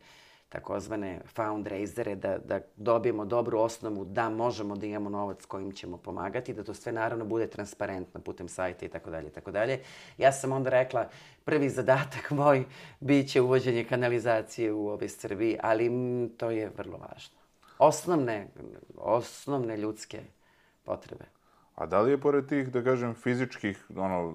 [0.50, 6.54] takozvane fundraisere, da, da dobijemo dobru osnovu da možemo da imamo novac kojim ćemo pomagati,
[6.54, 9.80] da to sve naravno bude transparentno putem sajta i tako dalje, tako dalje.
[10.18, 11.08] Ja sam onda rekla,
[11.44, 12.64] prvi zadatak moj
[13.00, 17.36] biće uvođenje kanalizacije u ove Srbiji, ali m, to je vrlo važno.
[17.78, 18.48] Osnovne,
[18.96, 20.20] osnovne ljudske
[20.84, 21.39] potrebe.
[21.80, 24.34] A da li je pored tih, da kažem, fizičkih ono,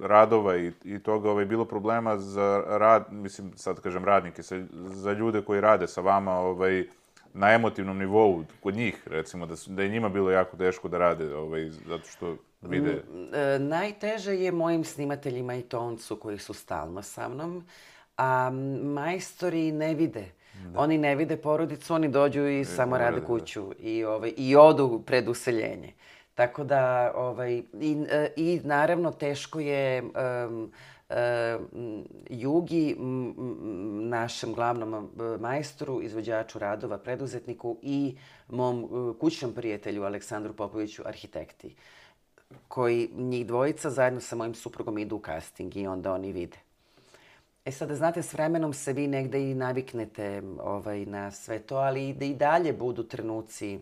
[0.00, 5.12] radova i, i toga ovaj, bilo problema za rad, mislim, sad kažem radnike, sa, za
[5.12, 6.84] ljude koji rade sa vama ovaj,
[7.34, 11.34] na emotivnom nivou, kod njih, recimo, da, da je njima bilo jako teško da rade,
[11.34, 13.02] ovaj, zato što vide...
[13.10, 17.64] Mm, e, najteže je mojim snimateljima i toncu koji su stalno sa mnom,
[18.16, 18.50] a
[18.82, 20.24] majstori ne vide.
[20.64, 20.80] Da.
[20.80, 23.26] Oni ne vide porodicu, oni dođu i, I samo rade da.
[23.26, 23.88] kuću da.
[23.88, 25.92] i, ovaj, i odu pred useljenje.
[26.34, 30.72] Tako da, ovaj, i, e, i naravno teško je um,
[31.10, 32.96] um, Jugi,
[34.02, 38.16] našem glavnom majstoru, izvođaču radova, preduzetniku i
[38.48, 41.74] mom e, kućnom prijatelju Aleksandru Popoviću, arhitekti,
[42.68, 46.56] koji njih dvojica zajedno sa mojim suprugom idu u casting i onda oni vide.
[47.64, 52.12] E sada, znate, s vremenom se vi negde i naviknete ovaj, na sve to, ali
[52.12, 53.80] da i dalje budu trenuci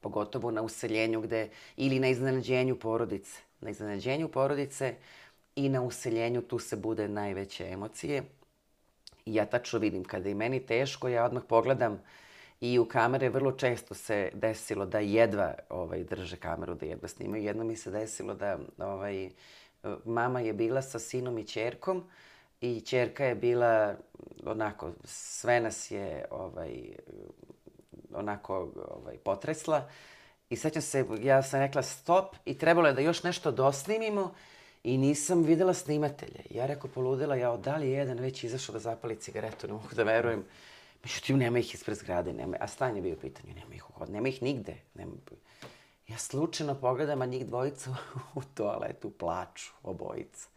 [0.00, 3.40] pogotovo na useljenju gde, ili na iznenađenju porodice.
[3.60, 4.94] Na iznenađenju porodice
[5.56, 8.22] i na useljenju tu se bude najveće emocije.
[9.26, 12.02] I ja tačno vidim, kada je meni teško, ja odmah pogledam
[12.60, 17.44] i u kamere vrlo često se desilo da jedva ovaj, drže kameru, da jedva snimaju.
[17.44, 19.30] Jedno mi se desilo da ovaj,
[20.04, 22.04] mama je bila sa sinom i čerkom
[22.60, 23.96] i čerka je bila
[24.44, 26.96] onako, sve nas je ovaj,
[28.14, 29.88] onako ovaj, potresla.
[30.50, 34.34] I sećam se, ja sam rekla stop i trebalo je da još nešto dosnimimo
[34.84, 36.44] i nisam videla snimatelje.
[36.50, 39.88] Ja rekao, poludela, ja da li je jedan već izašao da zapali cigaretu, ne mogu
[39.94, 40.44] da verujem.
[41.04, 44.06] Međutim, nema ih ispred zgrade, nema, a stan je bio u pitanju, nema ih u
[44.08, 44.74] nema ih nigde.
[44.94, 45.12] Nema...
[46.08, 47.90] Ja slučajno pogledam, a njih dvojica
[48.34, 50.48] u toaletu plaču, obojica.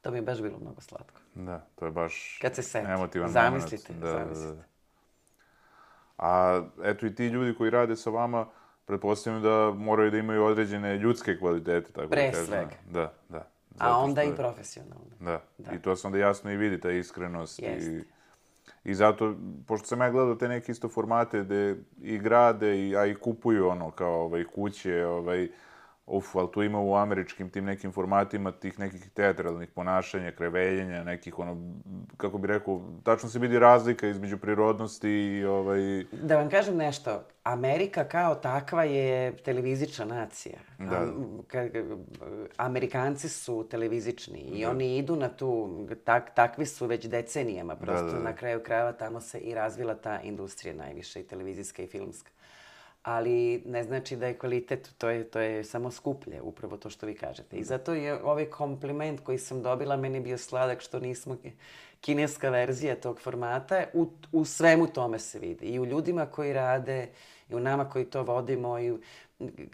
[0.00, 1.20] To mi je baš bilo mnogo slatko.
[1.34, 2.90] Da, to je baš Kad se seti.
[2.90, 3.92] emotivan Zamislite.
[3.92, 4.48] Da, zamislite.
[4.48, 4.64] Da, da.
[6.18, 8.46] A eto i ti ljudi koji rade sa vama,
[8.84, 12.46] pretpostavljam da moraju da imaju određene ljudske kvalitete, tako Pre da kažem.
[12.46, 12.70] svega.
[12.86, 13.38] Da, da.
[13.38, 13.44] A
[13.80, 15.04] Zato onda što i je- profesionalno.
[15.20, 15.42] Da.
[15.58, 15.72] Da.
[15.72, 17.58] i to se onda jasno i vidi, ta iskrenost.
[17.58, 18.04] I, Jeste.
[18.84, 19.34] I zato,
[19.66, 23.68] pošto sam ja gledao te neke isto formate gde i grade, i, a i kupuju
[23.68, 25.48] ono kao ovaj, kuće, ovaj,
[26.08, 31.38] uf, ali tu ima u američkim tim nekim formatima tih nekih teatralnih ponašanja, kreveljenja, nekih
[31.38, 31.56] ono,
[32.16, 37.22] kako bi rekao, tačno se vidi razlika između prirodnosti i ovaj, Da vam kažem nešto,
[37.44, 40.58] Amerika kao takva je televizična nacija.
[40.78, 40.96] Da.
[40.96, 41.98] Am- ka-
[42.56, 47.76] Amerikanci su televizični i oni idu na tu, tak, takvi su već decenijama.
[47.76, 48.18] Prosto da, da.
[48.18, 52.30] na kraju krajeva tamo se i razvila ta industrija najviše, i televizijska i filmska.
[53.08, 57.06] Ali ne znači da je kvalitet, to je, to je samo skuplje, upravo to što
[57.06, 57.56] vi kažete.
[57.56, 61.52] I zato je ovaj kompliment koji sam dobila meni bio sladak što nismo ki-
[62.00, 63.84] kineska verzija tog formata.
[63.94, 65.66] U, u svemu tome se vidi.
[65.66, 67.08] I u ljudima koji rade,
[67.50, 68.98] i u nama koji to vodimo, i u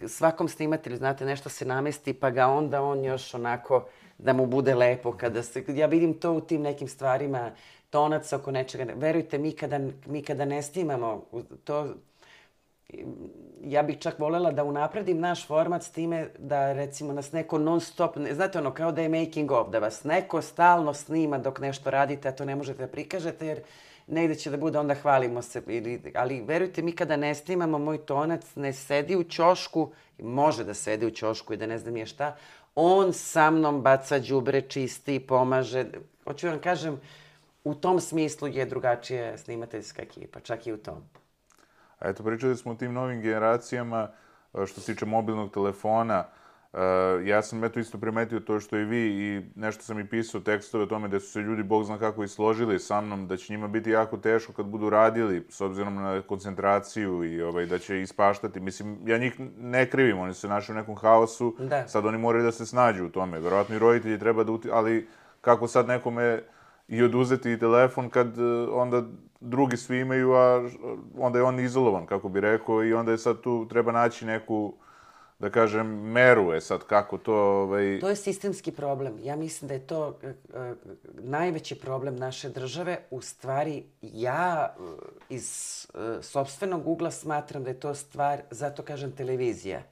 [0.09, 3.87] svakom snimatelju, znate, nešto se namesti, pa ga onda on još onako
[4.19, 5.65] da mu bude lepo kada se...
[5.69, 7.51] Ja vidim to u tim nekim stvarima,
[7.91, 8.93] tonac oko nečega.
[8.95, 11.25] Verujte, mi kada, mi kada ne snimamo,
[11.65, 11.95] to
[13.63, 17.81] ja bih čak volela da unapredim naš format s time da recimo nas neko non
[17.81, 21.61] stop, ne, znate ono kao da je making of, da vas neko stalno snima dok
[21.61, 23.63] nešto radite, a to ne možete da prikažete jer
[24.07, 25.63] negde će da bude onda hvalimo se.
[25.67, 30.75] Ili, ali verujte mi kada ne snimamo, moj tonac ne sedi u ćošku, može da
[30.75, 32.37] sedi u ćošku i da ne znam je šta,
[32.75, 35.87] on sa mnom baca đubre, čisti, pomaže.
[36.25, 37.01] Hoću vam kažem,
[37.65, 41.03] u tom smislu je drugačija snimateljska ekipa, čak i u tom.
[41.99, 44.09] A eto, pričali smo o tim novim generacijama,
[44.55, 46.25] e, što se tiče mobilnog telefona.
[46.73, 46.79] E,
[47.25, 50.85] Ja sam eto isto primetio to što i vi i nešto sam i pisao tekstove
[50.85, 53.53] o tome da su se ljudi, bog zna kako, i složili sa mnom, da će
[53.53, 58.03] njima biti jako teško kad budu radili, s obzirom na koncentraciju i ovaj, da će
[58.03, 58.61] ispaštati.
[58.61, 61.89] Mislim, ja njih ne krivim, oni su se našli u nekom haosu, Da.
[61.89, 63.41] sad oni moraju da se snađu u tome.
[63.41, 64.69] Verovatno i roditelji treba da uti...
[64.73, 65.09] Ali
[65.41, 66.43] kako sad nekome
[66.89, 69.03] i oduzeti telefon kad e, onda
[69.41, 70.71] drugi svi imaju, a
[71.19, 74.75] onda je on izolovan, kako bi rekao, i onda je sad tu treba naći neku,
[75.39, 77.99] da kažem, meru je sad kako to, ovaj...
[78.01, 79.19] To je sistemski problem.
[79.23, 80.75] Ja mislim da je to e, e,
[81.15, 82.99] najveći problem naše države.
[83.11, 84.75] U stvari, ja
[85.29, 85.47] iz
[85.95, 89.83] e, sobstvenog ugla smatram da je to stvar, zato kažem televizija.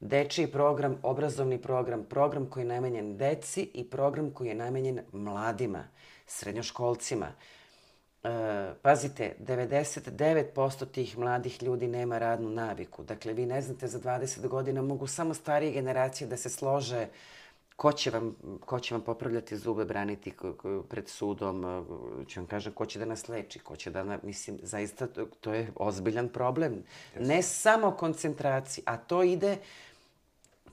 [0.00, 5.84] Dečiji program, obrazovni program, program koji je namenjen deci i program koji je namenjen mladima,
[6.26, 7.32] srednjoškolcima.
[8.24, 13.02] E, pazite, 99% tih mladih ljudi nema radnu naviku.
[13.02, 17.06] Dakle, vi ne znate, za 20 godina mogu samo starije generacije da se slože
[17.76, 20.32] ko će vam, ko će vam popravljati zube, braniti
[20.88, 24.18] pred sudom, e, ću vam kažem, ko će da nas leči, ko će da, na,
[24.22, 25.06] mislim, zaista
[25.40, 26.82] to, je ozbiljan problem.
[27.20, 29.56] Ne samo koncentraciji, a to ide,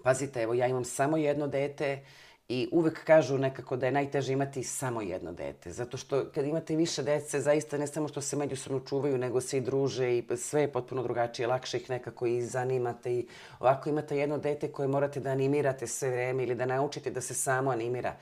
[0.04, 2.06] pazite, evo, ja imam samo jedno dete
[2.50, 5.72] i uvek kažu nekako da je najteže imati samo jedno dete.
[5.72, 9.58] Zato što kad imate više dece, zaista ne samo što se međusobno čuvaju, nego se
[9.58, 11.48] i druže i sve je potpuno drugačije.
[11.48, 13.28] Lakše ih nekako i zanimate i
[13.60, 17.34] ovako imate jedno dete koje morate da animirate sve vreme ili da naučite da se
[17.34, 18.16] samo animira.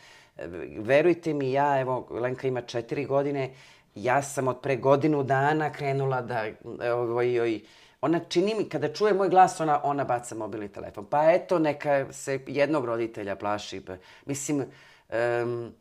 [0.78, 3.54] Verujte mi, ja, evo, Lenka ima četiri godine,
[3.96, 6.46] ja sam od pre godinu dana krenula da,
[6.94, 7.60] ovaj, ovaj,
[8.02, 11.06] ona čini mi, kada čuje moj glas, ona, ona baca mobilni telefon.
[11.06, 13.86] Pa eto, neka se jednog roditelja plaši.
[13.86, 14.66] Pa, Mislim,
[15.10, 15.72] em,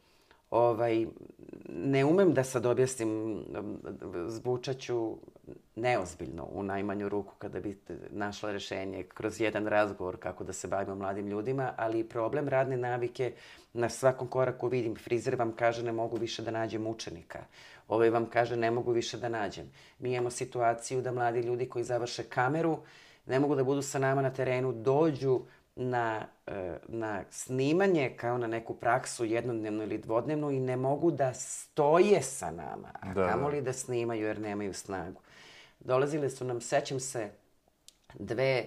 [0.50, 1.06] ovaj,
[1.68, 3.44] ne umem da sad objasnim,
[4.26, 5.16] zvučaću
[5.76, 7.78] neozbiljno u najmanju ruku kada bi
[8.10, 13.32] našla rešenje kroz jedan razgovor kako da se bavimo mladim ljudima, ali problem radne navike
[13.72, 14.96] na svakom koraku vidim.
[14.96, 17.38] Frizer vam kaže ne mogu više da nađem učenika.
[17.90, 19.70] Ovaj vam kaže ne mogu više da nađem.
[19.98, 22.78] Mi imamo situaciju da mladi ljudi koji završe kameru
[23.26, 25.40] ne mogu da budu sa nama na terenu, dođu
[25.76, 31.34] na, e, na snimanje kao na neku praksu jednodnevnu ili dvodnevnu i ne mogu da
[31.34, 35.20] stoje sa nama, a Da, da, kamoli da snimaju jer nemaju snagu.
[35.80, 37.30] Dolazile su nam, sećam se,
[38.14, 38.66] dve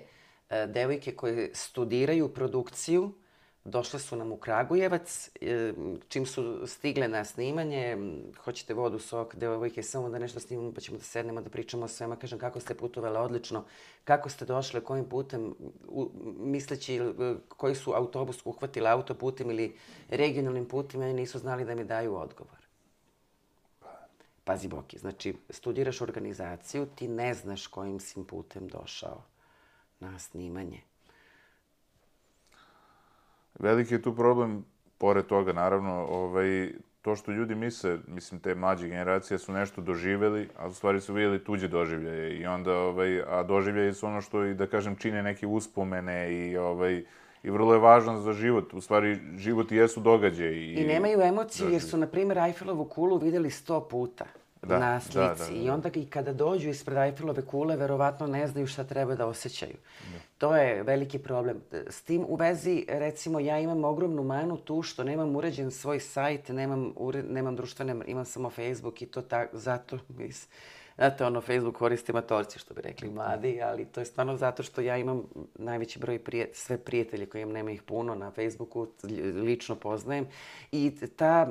[0.49, 3.13] e, devojke koje studiraju produkciju,
[3.65, 5.73] došle su nam u Kragujevac, e,
[6.07, 7.97] čim su stigle na snimanje,
[8.37, 11.87] hoćete vodu, sok, devojke, samo da nešto snimamo, pa ćemo da sednemo, da pričamo o
[11.87, 12.15] svema.
[12.15, 13.65] Kažem, kako ste putovali odlično,
[14.03, 15.55] kako ste došle, kojim putem,
[15.87, 17.11] u, misleći e,
[17.47, 19.75] koji su autobus uhvatili autoputem ili
[20.09, 22.63] regionalnim putem, oni nisu znali da mi daju odgovor.
[24.43, 29.23] Pazi Boki, znači studiraš organizaciju, ti ne znaš kojim si putem došao
[29.99, 30.81] na snimanje.
[33.59, 34.65] Veliki je tu problem
[34.97, 40.49] pored toga, naravno, ovaj, to što ljudi misle, mislim, te mlađe generacije su nešto doživeli,
[40.57, 42.37] a u stvari su vidjeli tuđe doživljaje.
[42.39, 46.57] I onda, ovaj, a doživljaje su ono što, i da kažem, čine neke uspomene i,
[46.57, 47.03] ovaj,
[47.43, 48.73] i vrlo je važno za život.
[48.73, 50.55] U stvari, život i jesu događaje.
[50.55, 54.25] I, I nemaju emocije jer su, na primjer, Eiffelovu kulu videli sto puta
[54.61, 55.17] Da, na da, slici.
[55.17, 55.63] da, da.
[55.63, 59.75] I onda i kada dođu ispred Eiffelove kule, verovatno ne znaju šta treba da osjećaju.
[60.43, 61.61] To je veliki problem.
[61.87, 66.49] S tim u vezi, recimo, ja imam ogromnu manu tu što nemam uređen svoj sajt,
[66.49, 70.47] nemam, ure, nemam društvene, imam samo Facebook i to tak, zato, mis,
[70.95, 74.81] znate, ono, Facebook koriste matorci, što bi rekli mladi, ali to je stvarno zato što
[74.81, 75.23] ja imam
[75.55, 78.87] najveći broj prije, sve prijatelje koji imam, nema ih puno na Facebooku,
[79.35, 80.27] lično poznajem.
[80.71, 81.49] I ta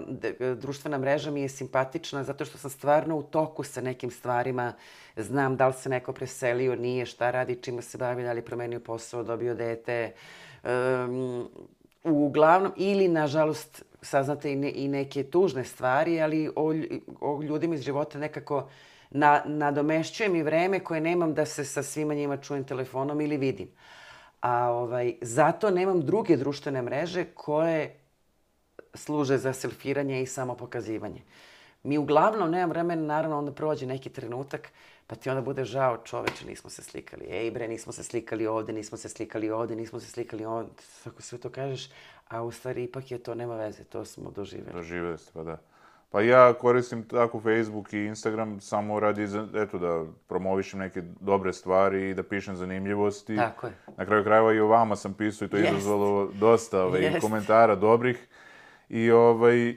[0.56, 4.72] društvena mreža mi je simpatična zato što sam stvarno u toku sa nekim stvarima,
[5.16, 8.80] znam da li se neko preselio, nije, šta radi, čima se bavi, da li promenio
[8.80, 10.12] posao, dobio dete,
[10.64, 11.48] um,
[12.04, 16.74] uglavnom, ili nažalost saznate i, ne, i neke tužne stvari, ali o,
[17.20, 18.68] o ljudima iz života nekako
[19.14, 23.68] na, nadomešćuje mi vreme koje nemam da se sa svima njima čujem telefonom ili vidim.
[24.40, 27.96] A ovaj, zato nemam druge društvene mreže koje
[28.94, 31.22] služe za selfiranje i samopokazivanje.
[31.82, 34.68] Mi uglavnom nemam vremena, naravno onda prođe neki trenutak,
[35.06, 37.26] pa ti onda bude žao, čoveče, nismo se slikali.
[37.30, 40.70] Ej bre, nismo se slikali ovde, nismo se slikali ovde, nismo se slikali ovde.
[41.04, 41.90] Tako sve to kažeš,
[42.28, 44.72] a u stvari ipak je to, nema veze, to smo doživjeli.
[44.72, 45.58] Doživeli ste, pa da.
[46.12, 51.52] Pa ja koristim tako Facebook i Instagram samo radi, za, eto, da promovišem neke dobre
[51.52, 53.36] stvari i da pišem zanimljivosti.
[53.36, 53.72] Tako je.
[53.96, 57.20] Na kraju krajeva i o vama sam pisao i to je izazvalo dosta ovaj, Jest.
[57.20, 58.28] komentara dobrih.
[58.88, 59.74] I ovaj,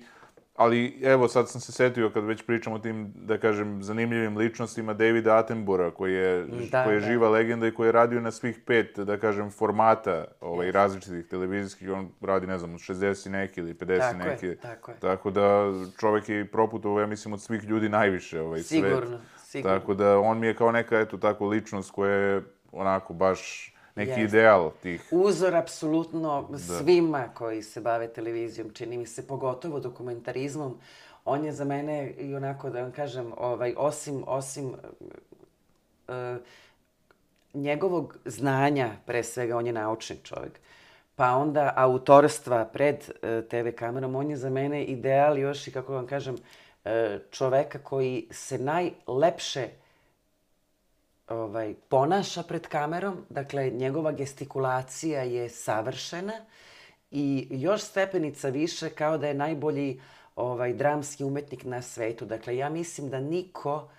[0.56, 4.94] ali evo sad sam se setio kad već pričam o tim, da kažem, zanimljivim ličnostima
[4.94, 7.06] Davida Attenbora, koji je, Da, koji je da.
[7.06, 11.90] živa legenda i koji je radio na svih pet, da kažem, formata ovaj, različitih televizijskih.
[11.92, 14.62] On radi, ne znam, od 60 i neki ili 50 Tako je, neki.
[14.62, 14.98] tako je.
[15.00, 18.84] Tako da čovek je proputovao, ja mislim, od svih ljudi najviše ovaj svet.
[18.84, 19.78] Sigurno, sigurno.
[19.80, 22.42] Tako da on mi je kao neka, eto, tako ličnost koja je
[22.72, 24.24] onako baš neki Jeste.
[24.24, 25.08] ideal tih.
[25.12, 30.78] Uzor apsolutno svima koji se bave televizijom, čini mi se, pogotovo dokumentarizmom.
[31.26, 34.74] On je za mene i onako, da vam kažem, ovaj, osim, osim
[36.08, 36.38] e,
[37.54, 40.60] njegovog znanja, pre svega, on je naučni čovjek,
[41.16, 45.94] pa onda autorstva pred e, TV kamerom, on je za mene ideal još i, kako
[45.94, 46.36] vam kažem,
[46.86, 49.68] e, čoveka koji se najlepše
[51.28, 56.34] ovaj, ponaša pred kamerom, dakle, njegova gestikulacija je savršena
[57.12, 60.02] i još stepenica više kao da je najbolji
[60.36, 62.26] ovaj, dramski umetnik na svetu.
[62.26, 63.90] Dakle, ja mislim da niko,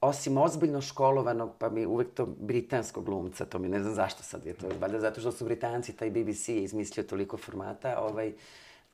[0.00, 4.46] osim ozbiljno školovanog, pa mi uvek to britanskog glumca, to mi ne znam zašto sad
[4.46, 8.32] je to, valjda zato što su Britanci, taj BBC je izmislio toliko formata, ovaj,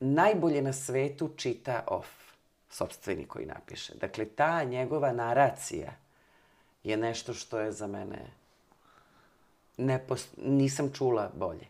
[0.00, 2.08] najbolje na svetu čita off,
[2.70, 3.94] sobstveni koji napiše.
[3.94, 6.01] Dakle, ta njegova naracija
[6.84, 8.42] je nešto što je za mene
[9.76, 10.28] nepos...
[10.36, 11.66] nisam čula bolje.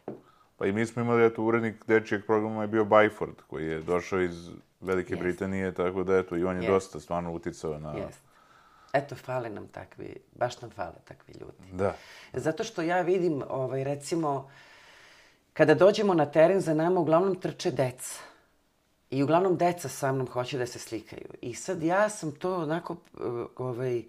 [0.57, 4.21] Pa i mi smo imali, eto, urednik dečijeg programa je bio Byford, koji je došao
[4.21, 4.49] iz
[4.81, 5.23] Velike Jest.
[5.23, 6.73] Britanije, tako da, eto, i on je Jest.
[6.73, 7.93] dosta stvarno uticao na...
[7.93, 8.21] Jest.
[8.93, 11.73] Eto, fale nam takvi, baš nam fale takvi ljudi.
[11.73, 11.95] Da.
[12.33, 14.51] Zato što ja vidim, ovaj, recimo,
[15.53, 18.21] kada dođemo na teren, za nama uglavnom trče deca.
[19.11, 21.29] I uglavnom deca sa mnom hoće da se slikaju.
[21.41, 22.97] I sad ja sam to onako,
[23.57, 24.03] ovaj,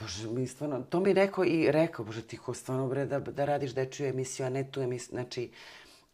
[0.00, 3.44] Bože, mi stvarno, to mi rekao i rekao, bože, ti ko stvarno bre da, da
[3.44, 5.10] radiš dečju emisiju, a ne tu emisiju.
[5.10, 5.50] Znači,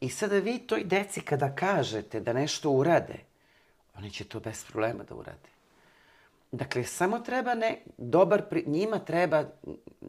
[0.01, 3.18] i sada vi toj deci kada kažete da nešto urade,
[3.99, 5.49] oni će to bez problema da urade.
[6.53, 9.45] Dakle, samo treba ne, dobar, pri, njima treba,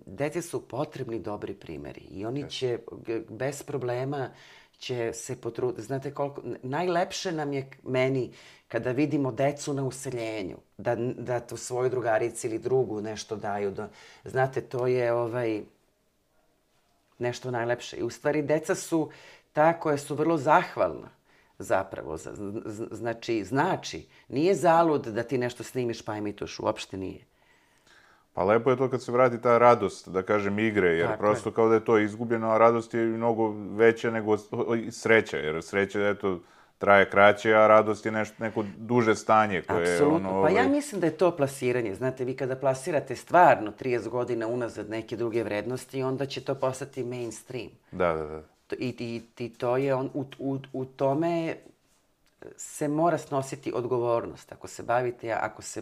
[0.05, 2.79] deci su potrebni dobri primeri i oni će
[3.29, 4.29] bez problema
[4.77, 5.81] će se potruditi.
[5.81, 8.31] Znate koliko, najlepše nam je meni
[8.67, 13.71] kada vidimo decu na useljenju, da, da tu svoju drugarici ili drugu nešto daju.
[13.71, 13.89] Da,
[14.25, 15.61] znate, to je ovaj,
[17.19, 17.97] nešto najlepše.
[17.97, 19.11] I u stvari deca su
[19.53, 21.09] ta koja su vrlo zahvalna
[21.59, 22.17] zapravo.
[22.91, 27.26] Znači, znači, nije zalud da ti nešto snimiš pa imituješ, uopšte nije.
[28.37, 31.51] Pa lepo je to kad se vrati ta radost, da kažem, igre, jer Tako prosto
[31.51, 34.37] kao da je to izgubljeno, a radost je mnogo veća nego
[34.91, 36.39] sreća, jer sreća, eto,
[36.77, 40.29] traje kraće, a radost je nešto, neko duže stanje koje je Apsolutno.
[40.29, 40.41] ono...
[40.41, 41.95] Pa ja ovaj, mislim da je to plasiranje.
[41.95, 47.03] Znate, vi kada plasirate stvarno 30 godina unazad neke druge vrednosti, onda će to postati
[47.03, 47.69] mainstream.
[47.91, 48.41] Da, da, da.
[48.79, 51.55] I, i, i to je on, u, u, u tome
[52.57, 54.51] se mora snositi odgovornost.
[54.51, 55.81] Ako se bavite, ako se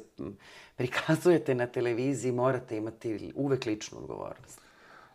[0.75, 4.61] prikazujete na televiziji, morate imati uvek ličnu odgovornost.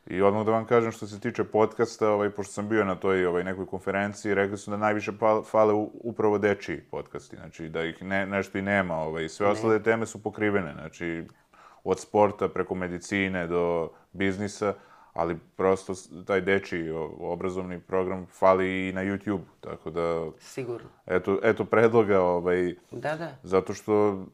[0.07, 3.26] I odmah da vam kažem što se tiče podcasta, ovaj, pošto sam bio na toj
[3.26, 8.03] ovaj, nekoj konferenciji, rekli su da najviše pa- fale upravo dečiji podcasti, znači da ih
[8.03, 11.24] ne, nešto i nema, ovaj, sve ostale teme su pokrivene, znači
[11.84, 14.74] od sporta preko medicine do biznisa,
[15.13, 15.95] ali prosto
[16.27, 16.91] taj dečiji
[17.21, 20.89] obrazovni program fali i na YouTube, tako da, Sigurno.
[21.07, 23.33] eto, eto predloga, ovaj, Da, da.
[23.43, 24.25] zato što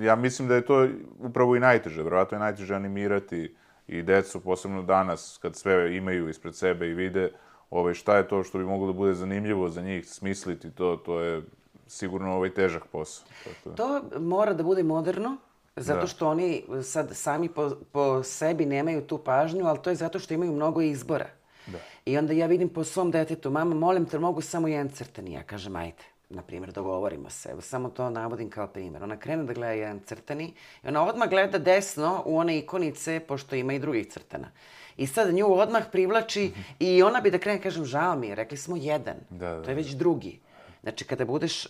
[0.00, 3.56] ja mislim da je to upravo i najteže, verovatno je najteže animirati
[3.88, 7.30] i decu, posebno danas, kad sve imaju ispred sebe i vide
[7.70, 11.20] ovaj, šta je to što bi moglo da bude zanimljivo za njih, smisliti to, to
[11.20, 11.42] je
[11.86, 13.26] sigurno ovaj težak posao.
[13.44, 13.76] Tako da.
[13.76, 15.36] To mora da bude moderno,
[15.76, 16.06] zato Da.
[16.06, 20.34] što oni sad sami po, po sebi nemaju tu pažnju, ali to je zato što
[20.34, 21.26] imaju mnogo izbora.
[21.66, 21.78] Da.
[22.04, 25.32] I onda ja vidim po svom detetu, mama, molim te, mogu samo jedan crtani.
[25.32, 27.48] Ja kažem, ajde, na primjer, dogovorimo se.
[27.48, 29.02] Evo, samo to navodim kao primjer.
[29.02, 30.52] Ona krene da gleda jedan crtani
[30.84, 34.48] i ona odmah gleda desno u one ikonice, pošto ima i drugih crtana.
[34.96, 38.56] I sad nju odmah privlači i ona bi da krene, kažem, žao mi je, rekli
[38.56, 39.16] smo jedan.
[39.30, 40.40] Da, da, to je već drugi.
[40.82, 41.66] Znači, kada budeš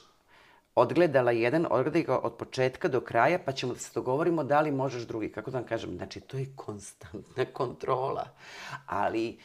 [0.77, 5.03] odgledala jedan, odgledaj od početka do kraja, pa ćemo da se dogovorimo da li možeš
[5.03, 5.33] drugi.
[5.33, 5.97] Kako da vam kažem?
[5.97, 8.29] Znači, to je konstantna kontrola.
[8.87, 9.39] Ali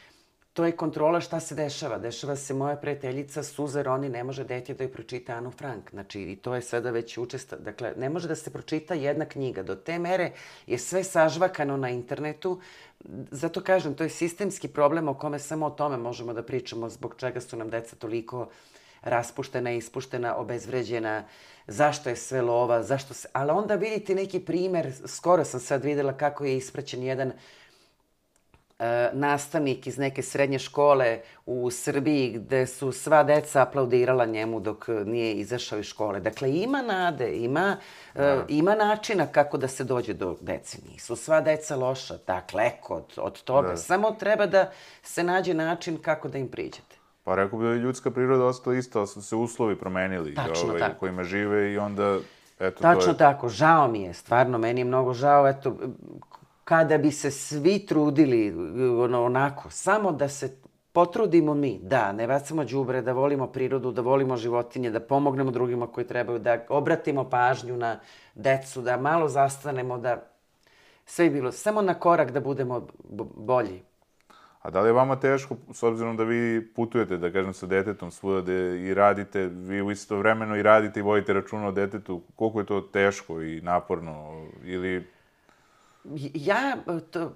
[0.52, 1.98] to je kontrola šta se dešava.
[1.98, 5.90] Dešava se moja prijateljica Suza Roni ne može dete da joj pročita Anu Frank.
[5.90, 7.56] Znači, i to je sada već učesta.
[7.56, 9.62] Dakle, ne može da se pročita jedna knjiga.
[9.62, 10.32] Do te mere
[10.66, 12.60] je sve sažvakano na internetu.
[13.30, 17.14] Zato kažem, to je sistemski problem o kome samo o tome možemo da pričamo, zbog
[17.16, 18.48] čega su nam deca toliko
[19.02, 21.24] raspuštena, ispuštena, obezvređena,
[21.66, 23.28] zašto je sve lova, zašto se...
[23.32, 27.32] Ali onda vidite neki primer, skoro sam sad videla kako je ispraćen jedan
[28.78, 34.88] e, nastavnik iz neke srednje škole u Srbiji gde su sva deca aplaudirala njemu dok
[35.04, 36.20] nije izašao iz škole.
[36.20, 37.76] Dakle, ima nade, ima,
[38.14, 40.78] e, ima načina kako da se dođe do dece.
[40.92, 43.68] Nisu sva deca loša, dakle, od, od toga.
[43.68, 43.76] Da.
[43.76, 44.70] Samo treba da
[45.02, 46.91] se nađe način kako da im priđete.
[47.24, 50.68] Pa rekao bi da je ljudska priroda ostala ista, ali su se uslovi promenili Tačno
[50.68, 50.96] ovaj, tako.
[50.96, 52.18] u kojima žive i onda,
[52.58, 53.18] eto, to Tačno je...
[53.18, 55.76] tako, žao mi je, stvarno, meni je mnogo žao, eto,
[56.64, 58.54] kada bi se svi trudili,
[59.04, 60.56] ono, onako, samo da se
[60.92, 65.86] potrudimo mi, da, ne bacamo đubre, da volimo prirodu, da volimo životinje, da pomognemo drugima
[65.86, 68.00] koji trebaju, da obratimo pažnju na
[68.34, 70.22] decu, da malo zastanemo, da
[71.06, 72.86] sve je bilo, samo na korak da budemo
[73.36, 73.82] bolji.
[74.62, 78.10] A da li je vama teško, s obzirom da vi putujete, da kažem, sa detetom
[78.10, 82.22] svuda gde i radite, vi u isto vremeno i radite i vodite računa o detetu,
[82.36, 85.06] koliko je to teško i naporno, ili...
[86.34, 86.76] Ja
[87.10, 87.32] to,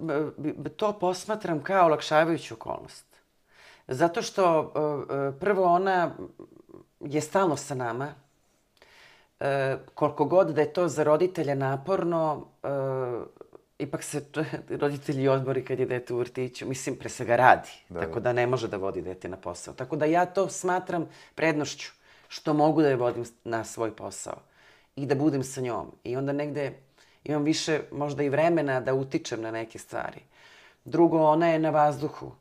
[0.76, 3.06] to posmatram kao olakšavajuću okolnost.
[3.88, 6.10] Zato što e, e, prvo ona
[7.00, 8.08] je stalno sa nama.
[9.40, 12.46] E, koliko god da je to za roditelja naporno,
[13.78, 14.24] ipak se
[14.82, 16.66] roditelji odmori kad je dete u vrtiću.
[16.66, 17.68] Mislim, pre svega radi.
[17.88, 18.20] Da, tako da.
[18.20, 19.74] da ne može da vodi dete na posao.
[19.74, 21.92] Tako da ja to smatram prednošću.
[22.28, 24.38] Što mogu da je vodim na svoj posao.
[24.96, 25.92] I da budem sa njom.
[26.04, 26.72] I onda negde
[27.24, 30.20] imam više možda i vremena da utičem na neke stvari.
[30.84, 32.32] Drugo, ona je na vazduhu.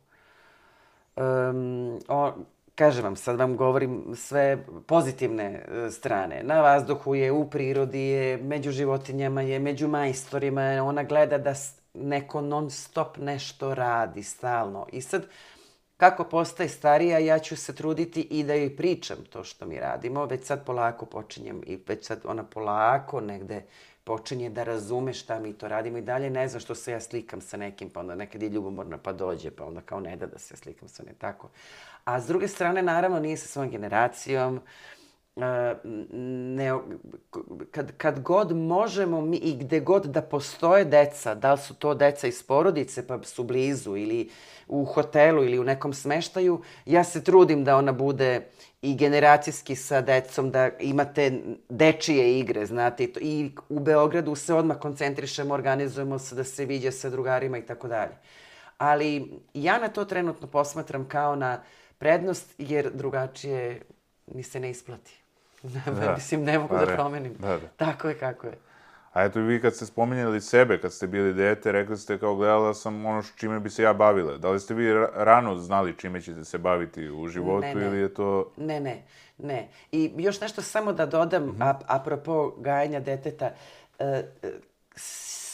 [1.15, 2.33] Um, o,
[2.75, 6.43] kažem vam, sad vam govorim sve pozitivne e, strane.
[6.43, 10.81] Na vazduhu je, u prirodi je, među životinjama je, među majstorima je.
[10.81, 11.53] Ona gleda da
[11.93, 14.87] neko non stop nešto radi stalno.
[14.91, 15.25] I sad,
[15.97, 20.25] kako postaje starija, ja ću se truditi i da joj pričam to što mi radimo.
[20.25, 23.65] Već sad polako počinjem i već sad ona polako negde
[24.05, 27.41] počinje da razume šta mi to radimo i dalje ne zna što se ja slikam
[27.41, 30.39] sa nekim, pa onda nekad je ljubomorna pa dođe, pa onda kao ne da da
[30.39, 31.49] se slikam sa ne tako.
[32.03, 34.61] A s druge strane, naravno, nije sa svojom generacijom, e,
[35.35, 36.73] ne,
[37.71, 41.93] kad, kad god možemo mi i gde god da postoje deca, da li su to
[41.93, 44.29] deca iz porodice pa su blizu ili
[44.67, 48.47] u hotelu ili u nekom smeštaju, ja se trudim da ona bude
[48.81, 55.53] i generacijski sa decom, da imate dečije igre, znate, i, u Beogradu se odmah koncentrišemo,
[55.53, 58.13] organizujemo se da se viđa sa drugarima i tako dalje.
[58.77, 61.61] Ali ja na to trenutno posmatram kao na
[61.97, 63.81] prednost, jer drugačije
[64.27, 65.24] mi se ne isplati.
[65.95, 66.13] Da.
[66.13, 66.95] Mislim, ne mogu da ne.
[66.95, 67.33] promenim.
[67.33, 67.67] Da, da.
[67.77, 68.57] Tako je kako je.
[69.13, 72.73] A eto vi kad ste spominjali sebe, kad ste bili dete, rekli ste kao gledala
[72.73, 74.37] sam ono š- čime bi se ja bavila.
[74.37, 77.85] Da li ste vi ra- rano znali čime ćete se baviti u životu Ne, ne.
[77.85, 78.51] ili je to...
[78.57, 79.03] Ne, ne,
[79.37, 79.67] ne.
[79.91, 83.51] I još nešto samo da dodam, a, apropo gajanja deteta.
[83.99, 84.05] E,
[84.43, 84.51] e,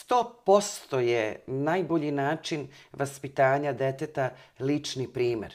[0.09, 5.53] 100% je najbolji način vaspitanja deteta lični primer.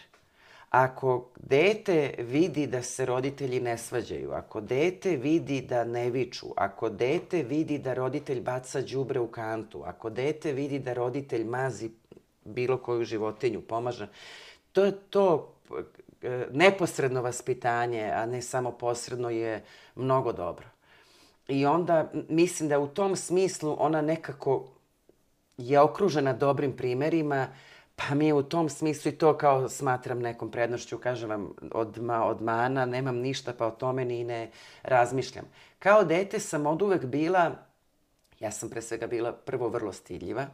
[0.76, 6.88] Ako dete vidi da se roditelji ne svađaju, ako dete vidi da ne viču, ako
[6.88, 11.90] dete vidi da roditelj baca đubre u kantu, ako dete vidi da roditelj mazi
[12.44, 14.08] bilo koju životinju pomaže.
[14.72, 15.54] To je to
[16.22, 19.64] e, neposredno vaspitanje, a ne samo posredno je
[19.94, 20.66] mnogo dobro.
[21.48, 24.68] I onda mislim da u tom smislu ona nekako
[25.56, 27.48] je okružena dobrim primerima,
[27.96, 32.24] pa mi u tom smislu i to kao smatram nekom prednošću, kažem vam, od, ma,
[32.24, 34.50] od mana, nemam ništa, pa o tome ni ne
[34.82, 35.44] razmišljam.
[35.78, 37.52] Kao dete sam od uvek bila,
[38.40, 40.46] ja sam pre svega bila prvo vrlo stidljiva,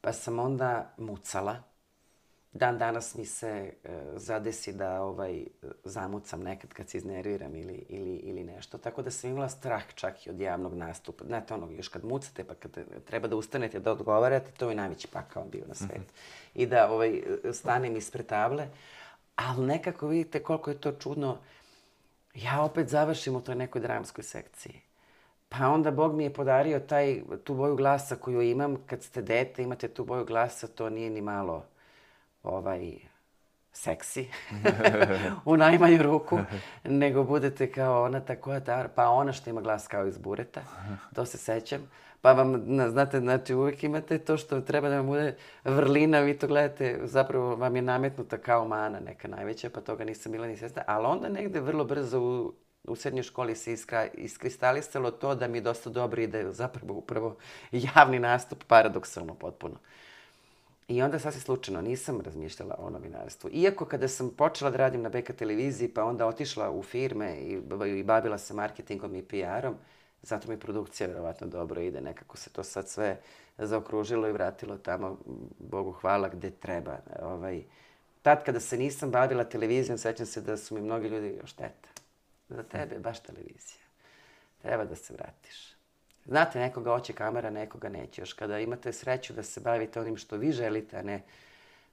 [0.00, 1.62] pa sam onda mucala,
[2.56, 5.44] Dan danas mi se e, zadesi da ovaj,
[5.84, 8.78] zamucam nekad kad se iznerviram ili, ili, ili nešto.
[8.78, 11.24] Tako da sam imala strah čak i od javnog nastupa.
[11.24, 15.08] Znate, ono, još kad mucate pa kad treba da ustanete da odgovarate, to je najveći
[15.08, 15.94] pakao bio na svetu.
[15.94, 16.62] Mm -hmm.
[16.62, 18.68] I da ovaj, stanem ispred table.
[19.36, 21.38] Ali nekako vidite koliko je to čudno.
[22.34, 24.80] Ja opet završim u toj nekoj dramskoj sekciji.
[25.48, 28.76] Pa onda Bog mi je podario taj, tu boju glasa koju imam.
[28.86, 31.64] Kad ste dete, imate tu boju glasa, to nije ni malo
[32.46, 32.94] ovaj,
[33.72, 34.28] seksi
[35.44, 36.38] u najmanju ruku,
[36.84, 40.62] nego budete kao ona tako da, pa ona što ima glas kao iz bureta,
[41.14, 41.90] to se sećam.
[42.20, 46.46] Pa vam, znate, znači uvek imate to što treba da vam bude vrlina, vi to
[46.46, 50.82] gledate, zapravo vam je nametnuta kao mana neka najveća, pa toga nisam bila ni svesna.
[50.86, 55.60] Ali onda negde vrlo brzo u, u srednjoj školi se iskra, iskristalisalo to da mi
[55.60, 57.36] dosta dobro ide zapravo upravo
[57.72, 59.78] javni nastup, paradoksalno potpuno.
[60.88, 63.50] I onda sasvim slučajno nisam razmišljala o novinarstvu.
[63.52, 67.60] Iako kada sam počela da radim na BK televiziji, pa onda otišla u firme i,
[67.98, 69.74] i bavila se marketingom i PR-om,
[70.22, 72.00] zato mi produkcija verovatno dobro ide.
[72.00, 73.20] Nekako se to sad sve
[73.58, 75.18] zaokružilo i vratilo tamo,
[75.58, 76.98] Bogu hvala, gde treba.
[77.22, 77.62] Ovaj,
[78.22, 81.88] tad kada se nisam bavila televizijom, sećam se da su mi mnogi ljudi, šteta,
[82.48, 83.82] za tebe baš televizija.
[84.62, 85.75] Treba da se vratiš.
[86.28, 88.22] Znate, nekoga hoće kamera, nekoga neće.
[88.22, 91.22] Još kada imate sreću da se bavite onim što vi želite, a ne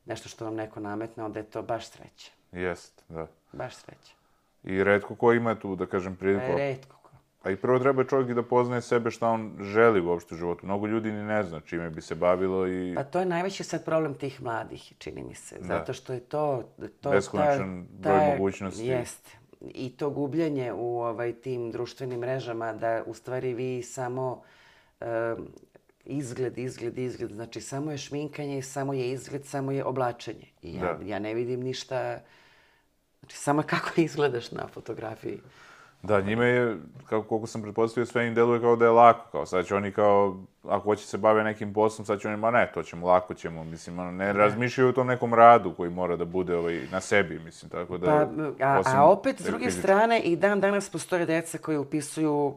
[0.05, 2.31] nešto što vam neko nametne, onda je to baš sreća.
[2.51, 3.27] Jest, da.
[3.51, 4.13] Baš sreća.
[4.63, 6.45] I redko ko ima tu, da kažem, priliku.
[6.45, 7.09] E, redko ko.
[7.43, 10.65] A i prvo treba čovjek i da poznaje sebe šta on želi uopšte u životu.
[10.65, 12.93] Mnogo ljudi ni ne zna čime bi se bavilo i...
[12.95, 15.59] Pa to je najveći sad problem tih mladih, čini mi se.
[15.59, 15.65] Da.
[15.65, 16.63] Zato što je to...
[17.01, 18.86] to Beskonačan broj mogućnosti.
[18.86, 19.43] Jeste
[19.74, 24.41] i to gubljenje u ovaj, tim društvenim mrežama da u stvari vi samo
[25.01, 25.07] uh,
[26.05, 30.47] izgled, izgled, izgled, znači samo je šminkanje, samo je izgled, samo je oblačenje.
[30.61, 31.05] I ja, da.
[31.05, 32.20] ja ne vidim ništa,
[33.20, 35.39] znači samo kako izgledaš na fotografiji.
[36.04, 36.78] Da, njime je,
[37.10, 39.91] kako, koliko sam pretpostavio, sve im deluje kao da je lako, kao sad će oni
[39.91, 43.34] kao, ako hoće se bave nekim poslom, sad će oni, ma ne, to ćemo, lako
[43.34, 44.34] ćemo, mislim, ono, ne, ne.
[44.34, 48.28] razmišljaju o tom nekom radu koji mora da bude ovaj, na sebi, mislim, tako da...
[48.60, 49.82] Pa, a, a opet, s druge fizički.
[49.82, 52.56] strane, i dan danas postoje deca koji upisuju uh,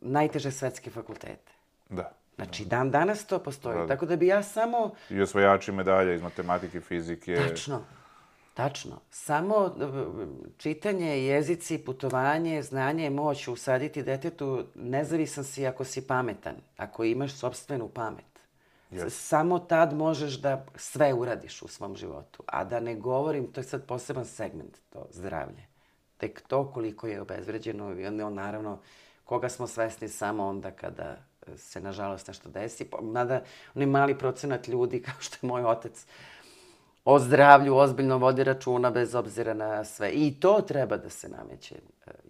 [0.00, 1.52] najteže svetske fakultete.
[1.88, 2.12] Da.
[2.36, 3.78] Znači, dan danas to postoji.
[3.78, 3.86] Da.
[3.86, 4.90] Tako da bi ja samo...
[5.10, 7.36] I osvojači medalja iz matematike, fizike.
[7.48, 7.80] Tačno.
[8.56, 9.00] Tačno.
[9.10, 9.86] Samo e,
[10.56, 17.32] čitanje, jezici, putovanje, znanje je moć usaditi detetu, nezavisan si ako si pametan, ako imaš
[17.32, 18.24] sobstvenu pamet.
[18.90, 19.08] Yes.
[19.08, 22.42] Samo tad možeš da sve uradiš u svom životu.
[22.46, 25.66] A da ne govorim, to je sad poseban segment, to zdravlje.
[26.16, 28.78] Tek to koliko je obezvređeno i on, naravno,
[29.24, 31.16] koga smo svesni samo onda kada
[31.56, 32.88] se, nažalost, nešto desi.
[33.02, 33.42] Mada,
[33.74, 36.06] onaj mali procenat ljudi, kao što je moj otac,
[37.06, 40.10] o zdravlju ozbiljno vodi računa bez obzira na sve.
[40.10, 41.74] I to treba da se nameće.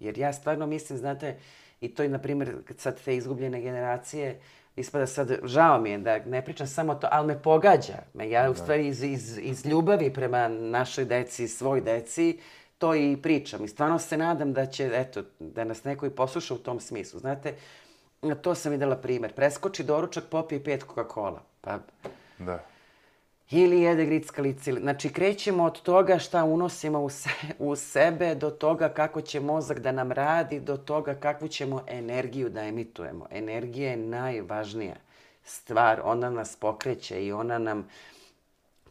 [0.00, 1.36] Jer ja stvarno mislim, znate,
[1.80, 4.40] i to je, na primjer, sad te izgubljene generacije,
[4.76, 7.98] ispada sad, žao mi je da ne pričam samo to, ali me pogađa.
[8.14, 8.58] Me ja, u da.
[8.58, 12.38] stvari, iz, iz, iz ljubavi prema našoj deci, svoj deci,
[12.78, 13.64] to i pričam.
[13.64, 17.20] I stvarno se nadam da će, eto, da nas neko i posluša u tom smislu.
[17.20, 17.54] Znate,
[18.42, 19.32] to sam videla primer.
[19.32, 21.38] Preskoči doručak, popije pet Coca-Cola.
[21.60, 21.78] Pa,
[22.38, 22.75] da
[23.50, 24.72] ili jede grickalice.
[24.72, 29.78] Znači, krećemo od toga šta unosimo u, se, u sebe, do toga kako će mozak
[29.78, 33.26] da nam radi, do toga kakvu ćemo energiju da emitujemo.
[33.30, 34.96] Energija je najvažnija
[35.44, 37.88] stvar, ona nas pokreće i ona nam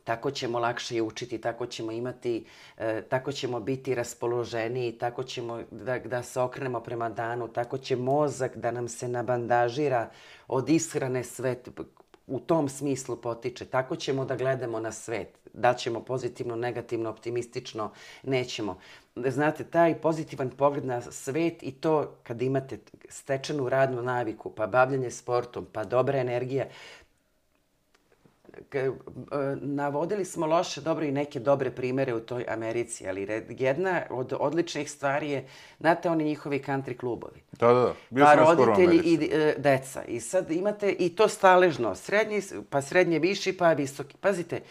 [0.06, 2.45] tako ćemo lakše učiti, tako ćemo imati,
[2.78, 7.95] e, tako ćemo biti raspoloženiji, tako ćemo da, da se okrenemo prema danu, tako će
[7.95, 10.10] mozak da nam se nabandažira
[10.47, 11.56] od ishrane sve
[12.28, 13.65] u tom smislu potiče.
[13.65, 15.39] Tako ćemo da gledamo na svet.
[15.53, 17.91] Da ćemo pozitivno, negativno, optimistično,
[18.23, 18.80] nećemo.
[19.15, 25.11] Znate, taj pozitivan pogled na svet i to kad imate stečenu radnu naviku, pa bavljanje
[25.11, 26.65] sportom, pa dobra energija,
[29.62, 34.91] navodili smo loše, dobro i neke dobre primere u toj Americi, ali jedna od odličnih
[34.91, 35.47] stvari je,
[35.80, 37.41] znate, oni njihovi country klubovi.
[37.51, 37.93] Da, da, da.
[38.10, 40.03] Bio Pa roditelji i e, deca.
[40.03, 44.18] I sad imate i to staležno, srednji, pa srednje viši, pa visoki.
[44.18, 44.62] Pazite,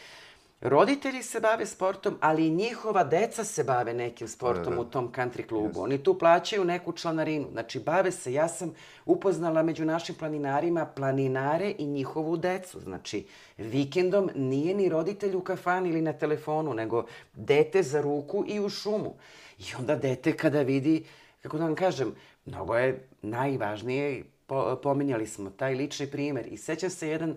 [0.64, 4.80] roditelji se bave sportom, ali i njihova deca se bave nekim sportom Da, da.
[4.80, 5.82] u tom country klubu.
[5.82, 7.48] Oni tu plaćaju neku članarinu.
[7.52, 8.74] Znači, bave se, ja sam
[9.06, 12.80] upoznala među našim planinarima planinare i njihovu decu.
[12.80, 13.26] Znači,
[13.58, 17.04] vikendom nije ni roditelj u kafani ili na telefonu, nego
[17.34, 19.14] dete za ruku i u šumu.
[19.58, 21.04] I onda dete kada vidi,
[21.42, 22.14] kako da vam kažem,
[22.46, 26.46] mnogo je najvažnije, po, pominjali smo taj lični primer.
[26.46, 27.36] I sećam se jedan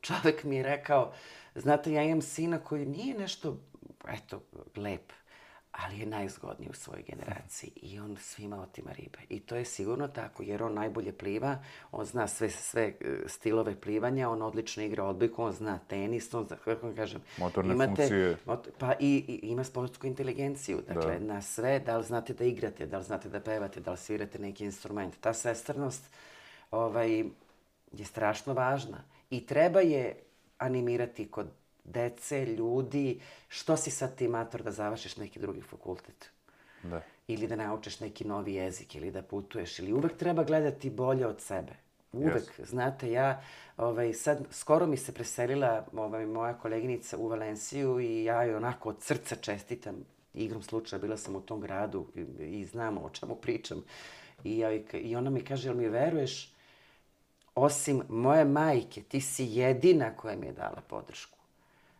[0.00, 1.12] čovek mi je rekao,
[1.60, 3.60] znate, ja imam sina koji nije nešto,
[4.08, 4.42] eto,
[4.76, 5.12] lep,
[5.72, 9.18] ali je najzgodniji u svojoj generaciji i on svima otima ribe.
[9.28, 11.58] I to je sigurno tako, jer on najbolje pliva,
[11.92, 12.94] on zna sve, sve e,
[13.26, 18.36] stilove plivanja, on odlično igra odbojku, on zna tenis, on zna, kako kažem, Motorne funkcije.
[18.46, 22.86] mot- pa i, i ima sportsku inteligenciju, dakle, na sve, da li znate da igrate,
[22.86, 25.14] da li znate da pevate, da li svirate neki instrument.
[25.20, 26.04] Ta svestrnost
[26.70, 27.24] ovaj,
[27.92, 28.98] je strašno važna
[29.30, 30.25] i treba je
[30.58, 31.46] animirati kod
[31.84, 36.30] dece, ljudi, što si sad ti mator da završiš neki drugi fakultet?
[36.82, 37.02] Da.
[37.28, 41.40] Ili da naučiš neki novi jezik, ili da putuješ, ili uvek treba gledati bolje od
[41.40, 41.72] sebe.
[42.12, 42.60] Uvek.
[42.64, 43.42] Znate, ja,
[43.76, 48.88] ovaj, sad, skoro mi se preselila ovaj, moja koleginica u Valenciju i ja joj onako
[48.88, 49.94] od srca čestitam.
[50.34, 52.20] Igrom slučaja bila sam u tom gradu i,
[52.60, 53.84] i znam o čemu pričam.
[54.44, 56.55] I, ja, I ona mi kaže, jel mi veruješ,
[57.56, 61.38] osim moje majke, ti si jedina koja mi je dala podršku.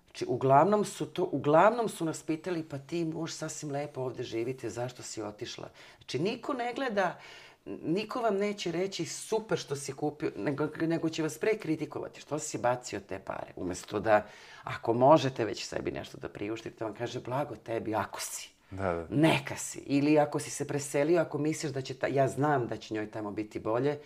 [0.07, 4.71] Znači, uglavnom su to, uglavnom su nas pitali, pa ti muž sasvim lepo ovde živite,
[4.71, 5.69] zašto si otišla?
[5.99, 7.19] Znači, niko ne gleda,
[7.67, 12.39] niko vam neće reći super što si kupio, nego, nego će vas pre kritikovati, što
[12.39, 14.27] si bacio te pare, umesto da,
[14.65, 18.51] ako možete već sebi nešto da priuštite, vam kaže, blago tebi, ako si.
[18.71, 19.07] Da, da.
[19.11, 19.79] Neka si.
[19.79, 23.11] Ili ako si se preselio, ako misliš da će, ta, ja znam da će njoj
[23.11, 23.99] tamo biti bolje,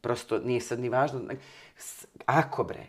[0.00, 1.20] prosto nije sad ni važno.
[2.26, 2.86] Ako bre,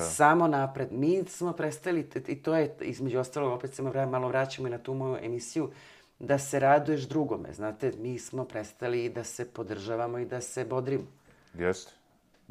[0.00, 0.92] samo napred.
[0.92, 4.94] Mi smo prestali, i to je između ostalog, opet se malo vraćamo i na tu
[4.94, 5.70] moju emisiju,
[6.18, 7.52] da se raduješ drugome.
[7.52, 11.04] Znate, mi smo prestali da se podržavamo i da se bodrimo.
[11.54, 11.92] Jeste.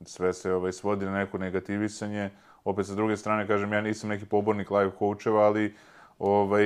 [0.06, 2.30] Sve se ovaj, svodi na neko negativisanje.
[2.64, 5.76] Opet sa druge strane, kažem, ja nisam neki pobornik live coacheva, ali
[6.24, 6.66] ovaj,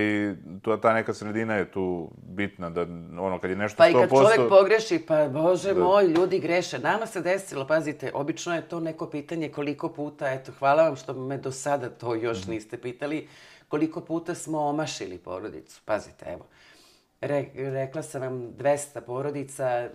[0.61, 2.81] to, ta neka sredina je tu bitna, da
[3.21, 3.85] ono, kad je nešto 100%...
[3.85, 6.79] Pa i kad čovek pogreši, pa bože moj, ljudi greše.
[6.79, 11.13] Nama se desilo, pazite, obično je to neko pitanje koliko puta, eto, hvala vam što
[11.13, 13.27] me do sada to još niste pitali,
[13.67, 15.81] koliko puta smo omašili porodicu.
[15.85, 16.45] Pazite, evo,
[17.21, 19.89] Re, rekla sam vam 200 porodica,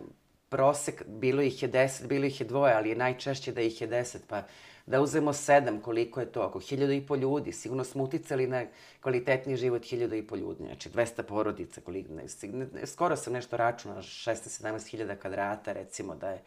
[0.48, 3.88] prosek, bilo ih je 10, bilo ih je dvoje, ali je najčešće da ih je
[3.88, 4.42] 10, pa
[4.86, 8.64] da uzemo sedam, koliko je to, oko hiljada i po ljudi, sigurno smo uticali na
[9.00, 12.24] kvalitetniji život hiljada i po ljudi, znači 200 porodica, koliko, ne,
[12.72, 16.42] ne, skoro sam nešto računala, 16-17 hiljada kvadrata, recimo da je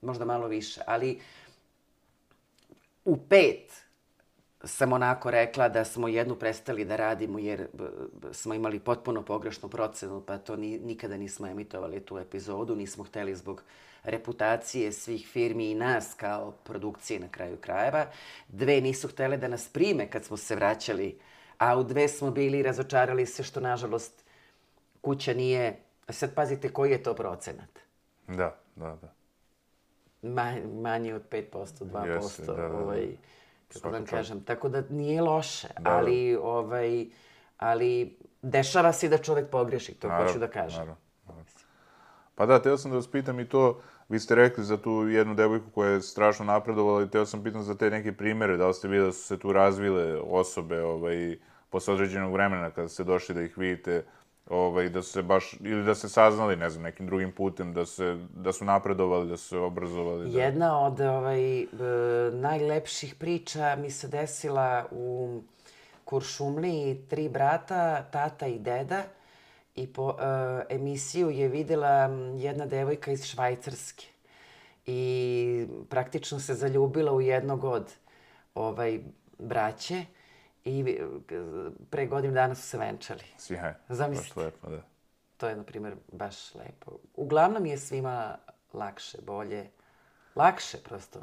[0.00, 1.20] možda malo više, ali
[3.04, 3.72] u pet
[4.64, 7.66] sam onako rekla da smo jednu prestali da radimo jer
[8.32, 13.36] smo imali potpuno pogrešnu procenu, pa to ni, nikada nismo emitovali tu epizodu, nismo hteli
[13.36, 13.62] zbog
[14.02, 18.06] reputacije svih firmi i nas kao produkcije na kraju krajeva.
[18.48, 21.18] Dve nisu htele da nas prime kad smo se vraćali,
[21.58, 24.24] a u dve smo bili razočarali se što nažalost
[25.00, 25.78] kuća nije...
[26.08, 27.78] Sad pazite koji je to procenat.
[28.28, 29.12] Da, da, da.
[30.22, 32.78] Ma, manje od 5%, 2%, Jeste, da, da, da.
[32.78, 33.06] ovaj,
[33.68, 34.44] kako Svaka vam kažem.
[34.44, 35.90] Tako da nije loše, Da, da.
[35.90, 37.06] ali, ovaj,
[37.58, 40.78] ali dešava se da čovek pogreši, to hoću da kažem.
[40.78, 41.07] Naravno, naravno.
[42.38, 45.34] Pa da, teo sam da vas pitam i to, vi ste rekli za tu jednu
[45.34, 48.74] devojku koja je strašno napredovala i teo sam pitam za te neke primere, da li
[48.74, 51.38] ste videli da su se tu razvile osobe ovaj,
[51.70, 54.04] posle određenog vremena kada ste došli da ih vidite,
[54.50, 58.18] ovaj, da se baš, ili da ste saznali, ne znam, nekim drugim putem, da, se,
[58.34, 60.30] da su napredovali, da su se obrazovali.
[60.30, 60.40] Da...
[60.40, 61.66] Jedna od ovaj,
[62.32, 65.40] najlepših priča mi se desila u
[66.04, 69.02] Kuršumliji, tri brata, tata i deda.
[69.78, 74.06] I po e, emisiju je videla jedna devojka iz Švajcarske.
[74.86, 77.92] I praktično se zaljubila u jednog od
[78.54, 79.00] ovaj,
[79.38, 80.04] braće.
[80.64, 80.98] I
[81.90, 83.24] pre godinu dana su se venčali.
[83.38, 84.34] Sjaj, Zamislite.
[84.34, 84.82] baš lepo, da.
[85.36, 86.92] To je, na primjer, baš lepo.
[87.14, 88.38] Uglavnom je svima
[88.72, 89.70] lakše, bolje.
[90.34, 91.20] Lakše, prosto.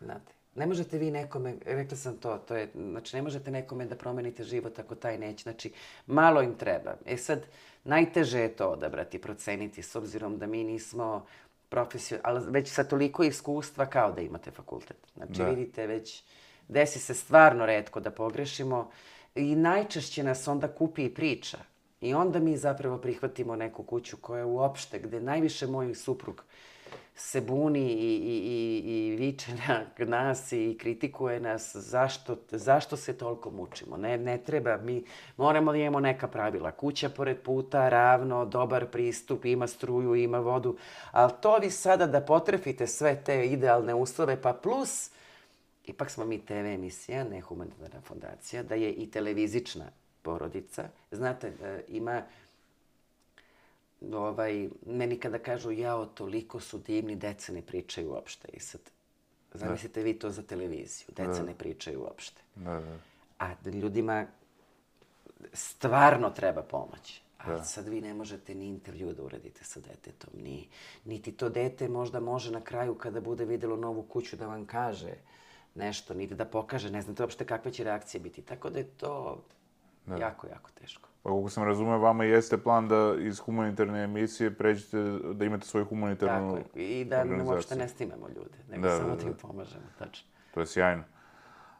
[0.00, 0.39] Znate.
[0.54, 4.44] Ne možete vi nekome, rekla sam to, to je, znači ne možete nekome da promenite
[4.44, 5.42] život ako taj neće.
[5.42, 5.72] Znači,
[6.06, 6.94] malo im treba.
[7.06, 7.46] E sad,
[7.84, 11.26] najteže je to odabrati, proceniti, s obzirom da mi nismo
[11.68, 14.96] profesionalni, ali već sa toliko iskustva kao da imate fakultet.
[15.16, 15.48] Znači, Da.
[15.48, 16.22] vidite već
[16.68, 18.90] desi se stvarno redko da pogrešimo
[19.34, 21.58] i najčešće nas onda kupi i priča.
[22.00, 26.44] I onda mi zapravo prihvatimo neku kuću koja uopšte, gde najviše moj suprug
[27.22, 33.18] se buni i, i, i, i viče na nas i kritikuje nas zašto, zašto se
[33.18, 33.96] toliko mučimo.
[33.96, 35.04] Ne, ne treba, mi
[35.36, 36.70] moramo da imamo neka pravila.
[36.70, 40.76] Kuća pored puta, ravno, dobar pristup, ima struju, ima vodu.
[41.10, 45.10] Ali to vi sada da potrefite sve te idealne uslove, pa plus,
[45.86, 49.84] ipak smo mi TV emisija, ne humanitarna fondacija, da je i televizična
[50.22, 50.88] porodica.
[51.10, 52.22] Znate, e, ima
[54.12, 58.48] ovaj, meni kada kažu jao, toliko su divni, deca ne pričaju uopšte.
[58.52, 58.80] I sad,
[59.54, 60.04] zamislite da.
[60.04, 61.42] vi to za televiziju, deca da.
[61.42, 62.42] ne pričaju uopšte.
[62.54, 62.98] Da, da.
[63.38, 64.26] A ljudima
[65.52, 67.20] stvarno treba pomoć.
[67.38, 67.64] A da.
[67.64, 70.68] sad vi ne možete ni intervju da uradite sa detetom, ni,
[71.04, 75.14] niti to dete možda može na kraju kada bude videlo novu kuću da vam kaže
[75.74, 78.42] nešto, niti da pokaže, ne znate uopšte kakve će reakcije biti.
[78.42, 79.42] Tako da je to
[80.06, 80.16] da.
[80.16, 81.09] jako, jako teško.
[81.22, 84.98] Pa kako sam razumeo, vama jeste plan da iz humanitarne emisije pređete,
[85.34, 86.78] da imate svoju humanitarnu Tako.
[86.78, 90.28] I da uopšte ne snimamo ljude, nego da, samo da, da, da im pomažemo, tačno.
[90.54, 91.02] To je sjajno.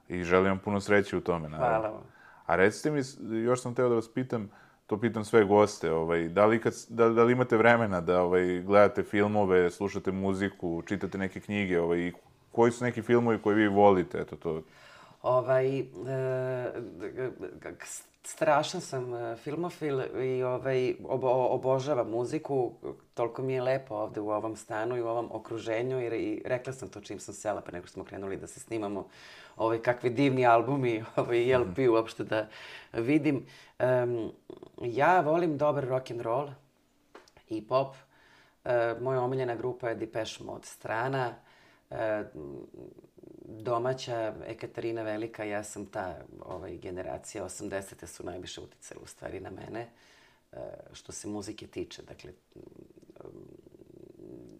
[0.08, 1.78] I želim vam puno sreće u tome, naravno.
[1.78, 2.02] Hvala vam.
[2.46, 3.00] A recite mi,
[3.44, 4.50] još sam teo da vas pitam,
[4.86, 8.60] to pitam sve goste, ovaj, da, li kad, da, da li imate vremena da ovaj,
[8.60, 12.12] gledate filmove, slušate muziku, čitate neke knjige, ovaj,
[12.52, 14.62] koji su neki filmovi koje vi volite, eto to?
[15.22, 15.84] Ovaj, e,
[18.22, 22.72] strašan sam uh, filmofil i ovaj, obo, obožavam muziku.
[23.14, 26.72] Toliko mi je lepo ovde u ovom stanu i u ovom okruženju jer i rekla
[26.72, 29.08] sam to čim sam sela pa nego smo krenuli da se snimamo
[29.56, 31.92] ovaj, kakvi divni albumi ovaj, LP mm -hmm.
[31.92, 32.48] uopšte da
[32.92, 33.46] vidim.
[33.78, 34.32] Um,
[34.82, 36.48] ja volim dobar rock and roll
[37.48, 37.94] i pop.
[38.64, 41.28] Uh, moja omiljena grupa je Depeche Mode strana.
[41.28, 41.49] Uh,
[43.44, 48.06] domaća Ekaterina Velika, ja sam ta ovaj, generacija, 80.
[48.06, 49.88] su najviše uticali u stvari na mene,
[50.52, 50.56] e,
[50.92, 52.02] što se muzike tiče.
[52.02, 52.32] Dakle,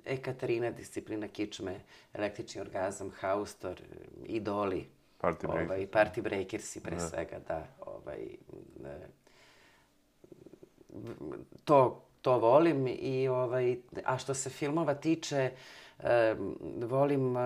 [0.04, 1.80] Ekaterina, disciplina kičme,
[2.14, 3.80] električni orgazam, haustor,
[4.26, 4.86] idoli,
[5.20, 5.90] Party ovaj, breakers.
[5.90, 7.08] Party breakersi pre da.
[7.08, 7.66] svega, da.
[7.86, 8.22] Ovaj,
[8.84, 9.08] e,
[11.64, 15.50] to, to volim i ovaj, a što se filmova tiče,
[16.86, 17.36] volim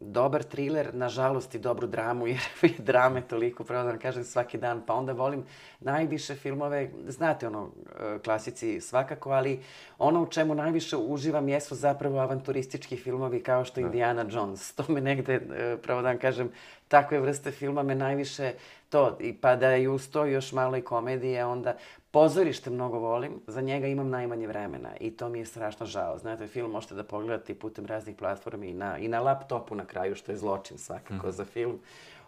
[0.00, 4.58] dobar thriller, nažalost i dobru dramu, jer je drame toliko, pravo da vam kažem, svaki
[4.58, 4.82] dan.
[4.86, 5.44] Pa onda volim
[5.80, 9.60] najviše filmove, znate ono, e, klasici svakako, ali
[9.98, 13.86] ono u čemu najviše uživam jesu zapravo avanturistički filmovi kao što je da.
[13.86, 14.72] Indiana Jones.
[14.78, 16.50] To me negde, e, pravo da vam kažem,
[16.88, 18.52] takve vrste filma me najviše
[18.88, 21.76] to, i pa da je uz to još malo i komedije, onda
[22.10, 26.18] pozorište mnogo volim, za njega imam najmanje vremena i to mi je strašno žao.
[26.18, 30.14] Znate, film možete da pogledate putem raznih platformi i na, i na laptopu na kraju,
[30.14, 31.32] što je zločin svakako mm.
[31.32, 31.78] za film.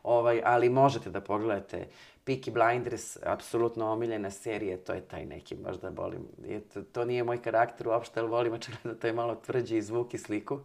[0.03, 1.87] Ovaj, ali možete da pogledate
[2.27, 6.27] Peaky Blinders, apsolutno omiljena serija, to je taj neki, možda volim.
[6.75, 9.83] To, to nije moj karakter uopšte, ali volim očigledno da to je malo tvrđi i
[9.83, 10.61] zvuk i sliku.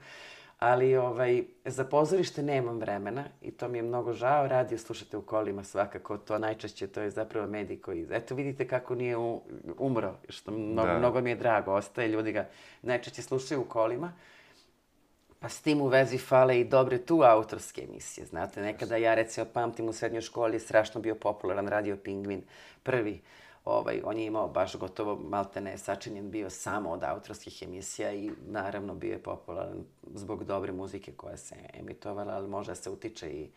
[0.59, 4.47] Ali ovaj, za pozorište nemam vremena i to mi je mnogo žao.
[4.47, 8.07] Radio slušate u kolima svakako, to najčešće to je zapravo medij koji...
[8.11, 9.17] Eto vidite kako nije
[9.77, 10.99] umro, što mnogo, da.
[10.99, 11.73] mnogo mi je drago.
[11.73, 12.47] Ostaje, ljudi ga
[12.81, 14.13] najčešće slušaju u kolima.
[15.39, 18.25] Pa s tim u vezi fale i dobre tu autorske emisije.
[18.25, 22.43] Znate, nekada ja recimo pamtim u srednjoj školi strašno bio popularan radio Pingvin,
[22.83, 23.21] prvi
[23.66, 28.95] ovaj, on je imao baš gotovo maltene sačinjen bio samo od autorskih emisija i naravno
[28.95, 33.49] bio je popularan zbog dobre muzike koja se emitovala, ali možda se utiče i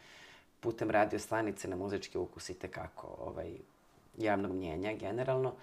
[0.60, 3.52] putem radio stanice na muzički ukus i tekako ovaj,
[4.18, 5.54] javnog mnjenja generalno.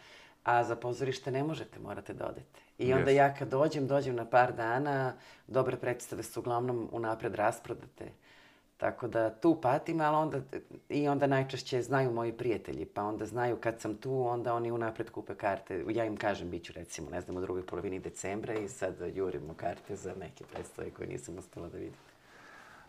[0.43, 2.59] A za pozorište ne možete, morate da odete.
[2.77, 3.15] I onda yes.
[3.15, 5.13] ja kad dođem, dođem na par dana,
[5.47, 8.11] dobre predstave su uglavnom unapred rasprodate.
[8.85, 10.41] Tako da tu patim, ali onda,
[10.89, 15.09] i onda najčešće znaju moji prijatelji, pa onda znaju kad sam tu, onda oni unapred
[15.09, 15.83] kupe karte.
[15.89, 19.53] Ja im kažem, bit ću recimo, ne znam, u drugoj polovini decembra i sad jurimo
[19.53, 21.97] karte za neke predstave koje nisam uspela da vidim.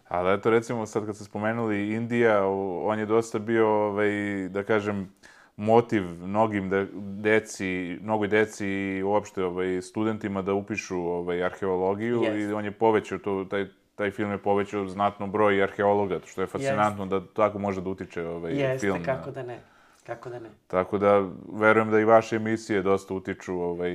[0.08, 2.46] Ali eto, recimo, sad kad ste spomenuli Indija,
[2.84, 4.10] on je dosta bio, ovaj,
[4.48, 5.12] da kažem,
[5.56, 6.86] motiv mnogim de,
[7.22, 12.50] deci, mnogoj deci i uopšte ovaj, studentima da upišu ovaj, arheologiju yes.
[12.50, 13.66] i on je povećao to, taj
[13.96, 17.18] taj film je povećao znatno broj arheologa, što je fascinantno Jeste.
[17.18, 18.96] da tako može da utiče ovaj Jeste, film.
[18.96, 19.60] Jeste, kako da ne.
[20.06, 20.50] Kako da ne.
[20.66, 23.92] Tako da, verujem da i vaše emisije dosta utiču, ovaj,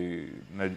[0.53, 0.75] ne,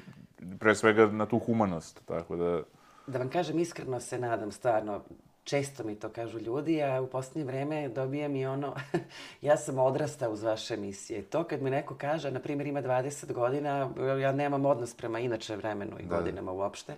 [0.58, 2.62] pre svega na tu humanost, tako da...
[3.06, 5.00] Da vam kažem, iskreno se nadam, stvarno,
[5.44, 8.74] često mi to kažu ljudi, a u posljednje vreme dobijam i ono,
[9.48, 11.22] ja sam odrastao uz vaše emisije.
[11.22, 15.56] To kad mi neko kaže, na primjer ima 20 godina, ja nemam odnos prema inače
[15.56, 16.16] vremenu i da.
[16.16, 16.94] godinama uopšte.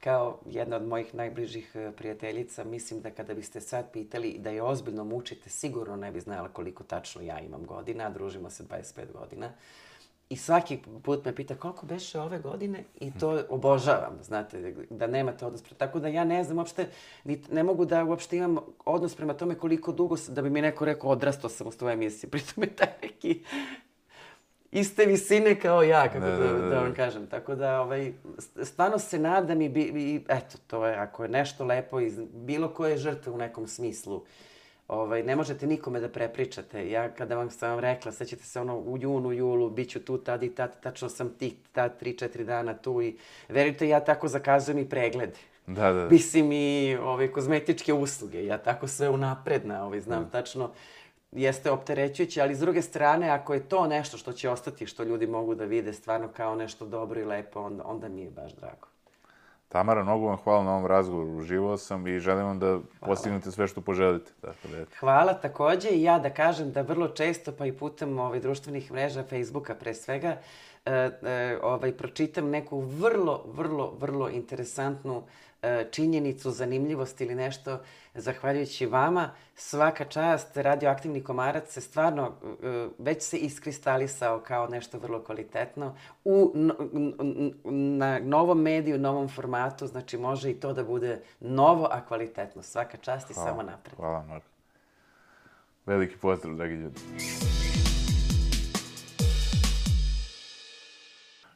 [0.00, 4.62] Kao jedna od mojih najbližih e, prijateljica, mislim da kada biste sad pitali da je
[4.62, 9.12] ozbiljno mučite, sigurno ne bi znala koliko tačno ja imam godina, a družimo se 25
[9.12, 9.50] godina.
[10.30, 15.46] I svaki put me pita koliko beše ove godine i to obožavam, znate, da nemate
[15.46, 15.62] odnos.
[15.62, 16.88] Tako da ja ne znam uopšte,
[17.50, 21.10] ne mogu da uopšte imam odnos prema tome koliko dugo, da bi mi neko rekao
[21.10, 22.30] odrastao sam u svojoj emisiji.
[22.38, 23.44] Pritom je taj neki
[24.72, 27.26] iste visine kao ja, kako da, da, da, da vam kažem.
[27.26, 28.12] Tako da, ovaj,
[28.62, 32.68] stvarno se nadam i, bi, i eto, to je, ako je nešto lepo iz bilo
[32.68, 34.24] koje žrtve u nekom smislu,
[34.88, 36.90] ovaj, ne možete nikome da prepričate.
[36.90, 40.18] Ja kada vam sam vam rekla, sećate se ono u junu, julu, bit ću tu
[40.18, 43.16] tad i tad, tačno sam tih tad, tri, četiri dana tu i
[43.48, 45.38] verujte, ja tako zakazujem i preglede.
[45.66, 46.08] Da, da.
[46.10, 48.44] Mislim i ove, kozmetičke usluge.
[48.44, 50.30] Ja tako sve unapredna, ovaj, znam da.
[50.30, 50.70] tačno
[51.32, 55.26] jeste opterećujuće, ali s druge strane, ako je to nešto što će ostati, što ljudi
[55.26, 58.88] mogu da vide stvarno kao nešto dobro i lepo, onda, onda mi je baš drago.
[59.68, 61.36] Tamara, mnogo vam hvala na ovom razgovoru.
[61.38, 62.82] Uživao sam i želim vam da hvala.
[63.00, 64.32] postignete sve što poželite.
[64.42, 64.90] Dakle, eto.
[65.00, 69.24] Hvala takođe i ja da kažem da vrlo često, pa i putem ovaj, društvenih mreža,
[69.24, 70.36] Facebooka pre svega,
[70.84, 70.90] e,
[71.22, 75.22] e, ovaj, pročitam neku vrlo, vrlo, vrlo interesantnu E,
[75.90, 77.78] činjenicu, zanimljivost ili nešto,
[78.14, 82.32] zahvaljujući vama, svaka čast, radioaktivni komarac se stvarno
[82.62, 86.52] e, već se iskristalisao kao nešto vrlo kvalitetno u,
[87.98, 92.62] na novom mediju, novom formatu, znači može i to da bude novo, a kvalitetno.
[92.62, 93.96] Svaka čast i hvala, samo napred.
[93.96, 94.48] Hvala, Marko.
[95.86, 97.00] Veliki pozdrav, dragi ljudi.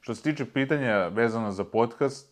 [0.01, 2.32] Što se tiče pitanja vezano za podcast,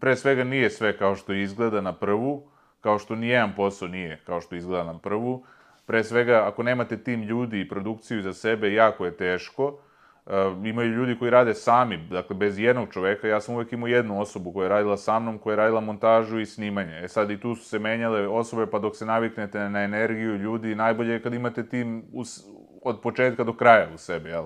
[0.00, 2.42] pre svega nije sve kao što izgleda na prvu,
[2.80, 5.44] kao što nijedan posao nije kao što izgleda na prvu.
[5.86, 9.78] Pre svega, ako nemate tim ljudi i produkciju za sebe, jako je teško.
[10.26, 10.32] E,
[10.64, 13.28] imaju ljudi koji rade sami, dakle, bez jednog čoveka.
[13.28, 16.40] Ja sam uvek imao jednu osobu koja je radila sa mnom, koja je radila montažu
[16.40, 17.00] i snimanje.
[17.04, 20.74] E sad i tu su se menjale osobe, pa dok se naviknete na energiju ljudi,
[20.74, 22.44] najbolje je kad imate tim us,
[22.82, 24.44] od početka do kraja u sebi, jel?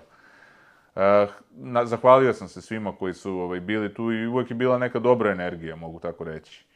[0.96, 1.02] Uh,
[1.50, 4.98] na, zahvalio sam se svima koji su ovaj, bili tu i uvek je bila neka
[4.98, 6.66] dobra energija, mogu tako reći.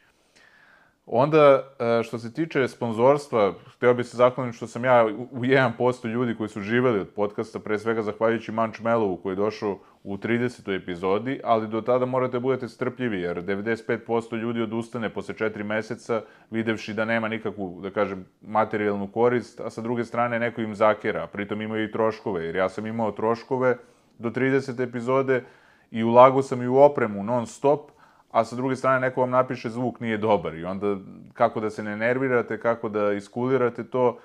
[1.06, 6.08] Onda, uh, što se tiče sponzorstva, hteo bih se zahvaliti što sam ja u 1%
[6.08, 10.16] ljudi koji su živeli od podcasta, pre svega zahvaljujući Manč Melovu koji je došao u
[10.16, 10.82] 30.
[10.82, 16.22] epizodi, ali do tada morate da budete strpljivi, jer 95% ljudi odustane posle 4 meseca,
[16.50, 21.26] videvši da nema nikakvu, da kažem, materijalnu korist, a sa druge strane neko im zakera,
[21.26, 23.76] pritom imaju i troškove, jer ja sam imao troškove,
[24.20, 25.44] do 30 epizode
[25.90, 27.90] i ulagao sam i u opremu non stop,
[28.30, 30.96] a sa druge strane neko vam napiše zvuk nije dobar i onda
[31.32, 34.18] kako da se ne nervirate, kako da iskulirate to,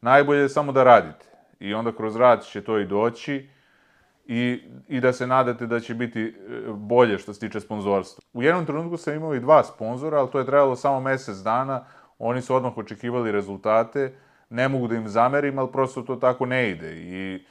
[0.00, 1.26] najbolje je samo da radite.
[1.60, 3.48] I onda kroz rad će to i doći
[4.26, 6.32] i, i da se nadate da će biti e,
[6.72, 8.24] bolje što se tiče sponzorstva.
[8.32, 11.84] U jednom trenutku sam imao i dva sponzora, ali to je trajalo samo mesec dana,
[12.18, 14.12] oni su odmah očekivali rezultate,
[14.50, 17.44] ne mogu da im zamerim, ali prosto to tako ne ide i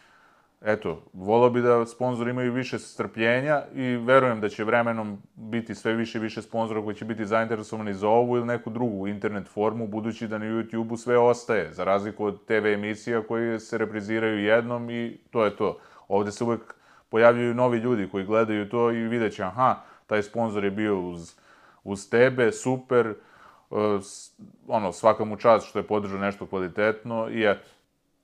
[0.61, 5.93] eto, volao bi da sponzori imaju više strpljenja i verujem da će vremenom biti sve
[5.93, 9.87] više i više sponzora koji će biti zainteresovani za ovu ili neku drugu internet formu,
[9.87, 14.89] budući da na YouTube-u sve ostaje, za razliku od TV emisija koje se repriziraju jednom
[14.89, 15.79] i to je to.
[16.07, 16.75] Ovde se uvek
[17.09, 19.75] pojavljaju novi ljudi koji gledaju to i vidjet će, aha,
[20.07, 21.35] taj sponzor je bio uz,
[21.83, 23.13] uz tebe, super,
[23.69, 24.01] uh,
[24.67, 27.67] ono, svaka mu čast što je podržao nešto kvalitetno i eto,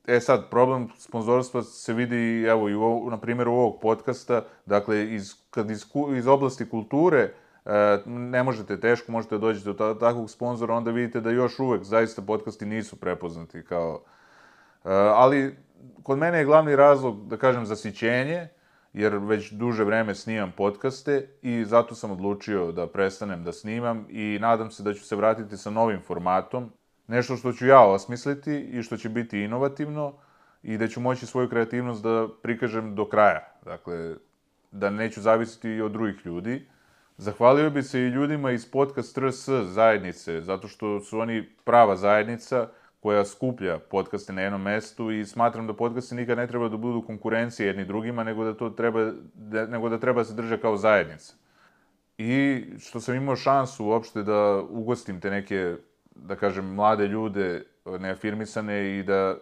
[0.07, 5.33] E sad, problem sponzorstva se vidi, evo, i u, na primjeru ovog podcasta, dakle, iz,
[5.49, 5.85] kad iz,
[6.17, 7.33] iz oblasti kulture
[7.65, 12.21] e, ne možete teško, možete dođete do takvog sponzora, onda vidite da još uvek zaista
[12.21, 14.03] podcasti nisu prepoznati kao...
[14.85, 15.55] E, ali,
[16.03, 18.47] kod mene je glavni razlog, da kažem, zasićenje,
[18.93, 24.37] jer već duže vreme snimam podcaste i zato sam odlučio da prestanem da snimam i
[24.41, 26.71] nadam se da ću se vratiti sa novim formatom
[27.07, 30.13] nešto što ću ja osmisliti i što će biti inovativno
[30.63, 33.47] i da ću moći svoju kreativnost da prikažem do kraja.
[33.65, 34.15] Dakle,
[34.71, 36.67] da neću zavisiti i od drugih ljudi.
[37.17, 42.67] Zahvalio bi se i ljudima iz podcast RS zajednice, zato što su oni prava zajednica
[42.99, 47.01] koja skuplja podcaste na jednom mestu i smatram da podcaste nikad ne treba da budu
[47.01, 51.33] konkurencije jedni drugima, nego da to treba, da, nego da treba se drže kao zajednica.
[52.17, 55.75] I što sam imao šansu uopšte da ugostim te neke
[56.15, 57.65] da kažem, mlade ljude
[57.99, 59.35] neafirmisane i da,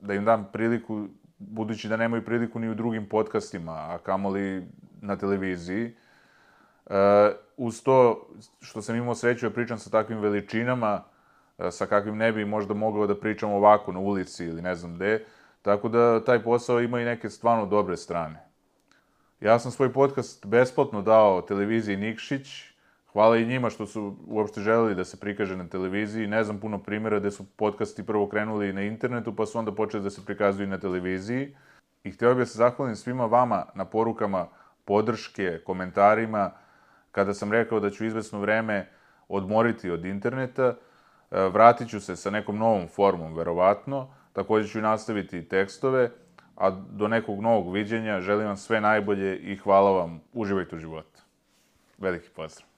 [0.00, 1.06] da im dam priliku,
[1.38, 4.66] budući da nemaju priliku ni u drugim podcastima, a kamoli
[5.00, 5.94] na televiziji,
[7.56, 8.26] uz to
[8.60, 11.02] što sam imao sreću da pričam sa takvim veličinama,
[11.58, 14.94] e, sa kakvim ne bi možda mogao da pričam ovako na ulici ili ne znam
[14.94, 15.24] gde,
[15.62, 18.50] tako da taj posao ima i neke stvarno dobre strane.
[19.40, 22.69] Ja sam svoj podcast besplatno dao televiziji Nikšić,
[23.12, 26.26] hvala i njima što su uopšte želeli da se prikaže na televiziji.
[26.26, 30.02] Ne znam puno primjera gde su podcasti prvo krenuli na internetu, pa su onda počeli
[30.02, 31.56] da se prikazuju na televiziji.
[32.04, 34.46] I hteo bih da se zahvalim svima vama na porukama
[34.84, 36.50] podrške, komentarima,
[37.12, 38.88] kada sam rekao da ću izvesno vreme
[39.28, 40.74] odmoriti od interneta,
[41.30, 46.10] e, vratit ću se sa nekom novom formom, verovatno, takođe ću nastaviti tekstove,
[46.56, 51.22] a do nekog novog viđenja želim vam sve najbolje i hvala vam, uživajte u životu.
[51.98, 52.69] Veliki pozdrav!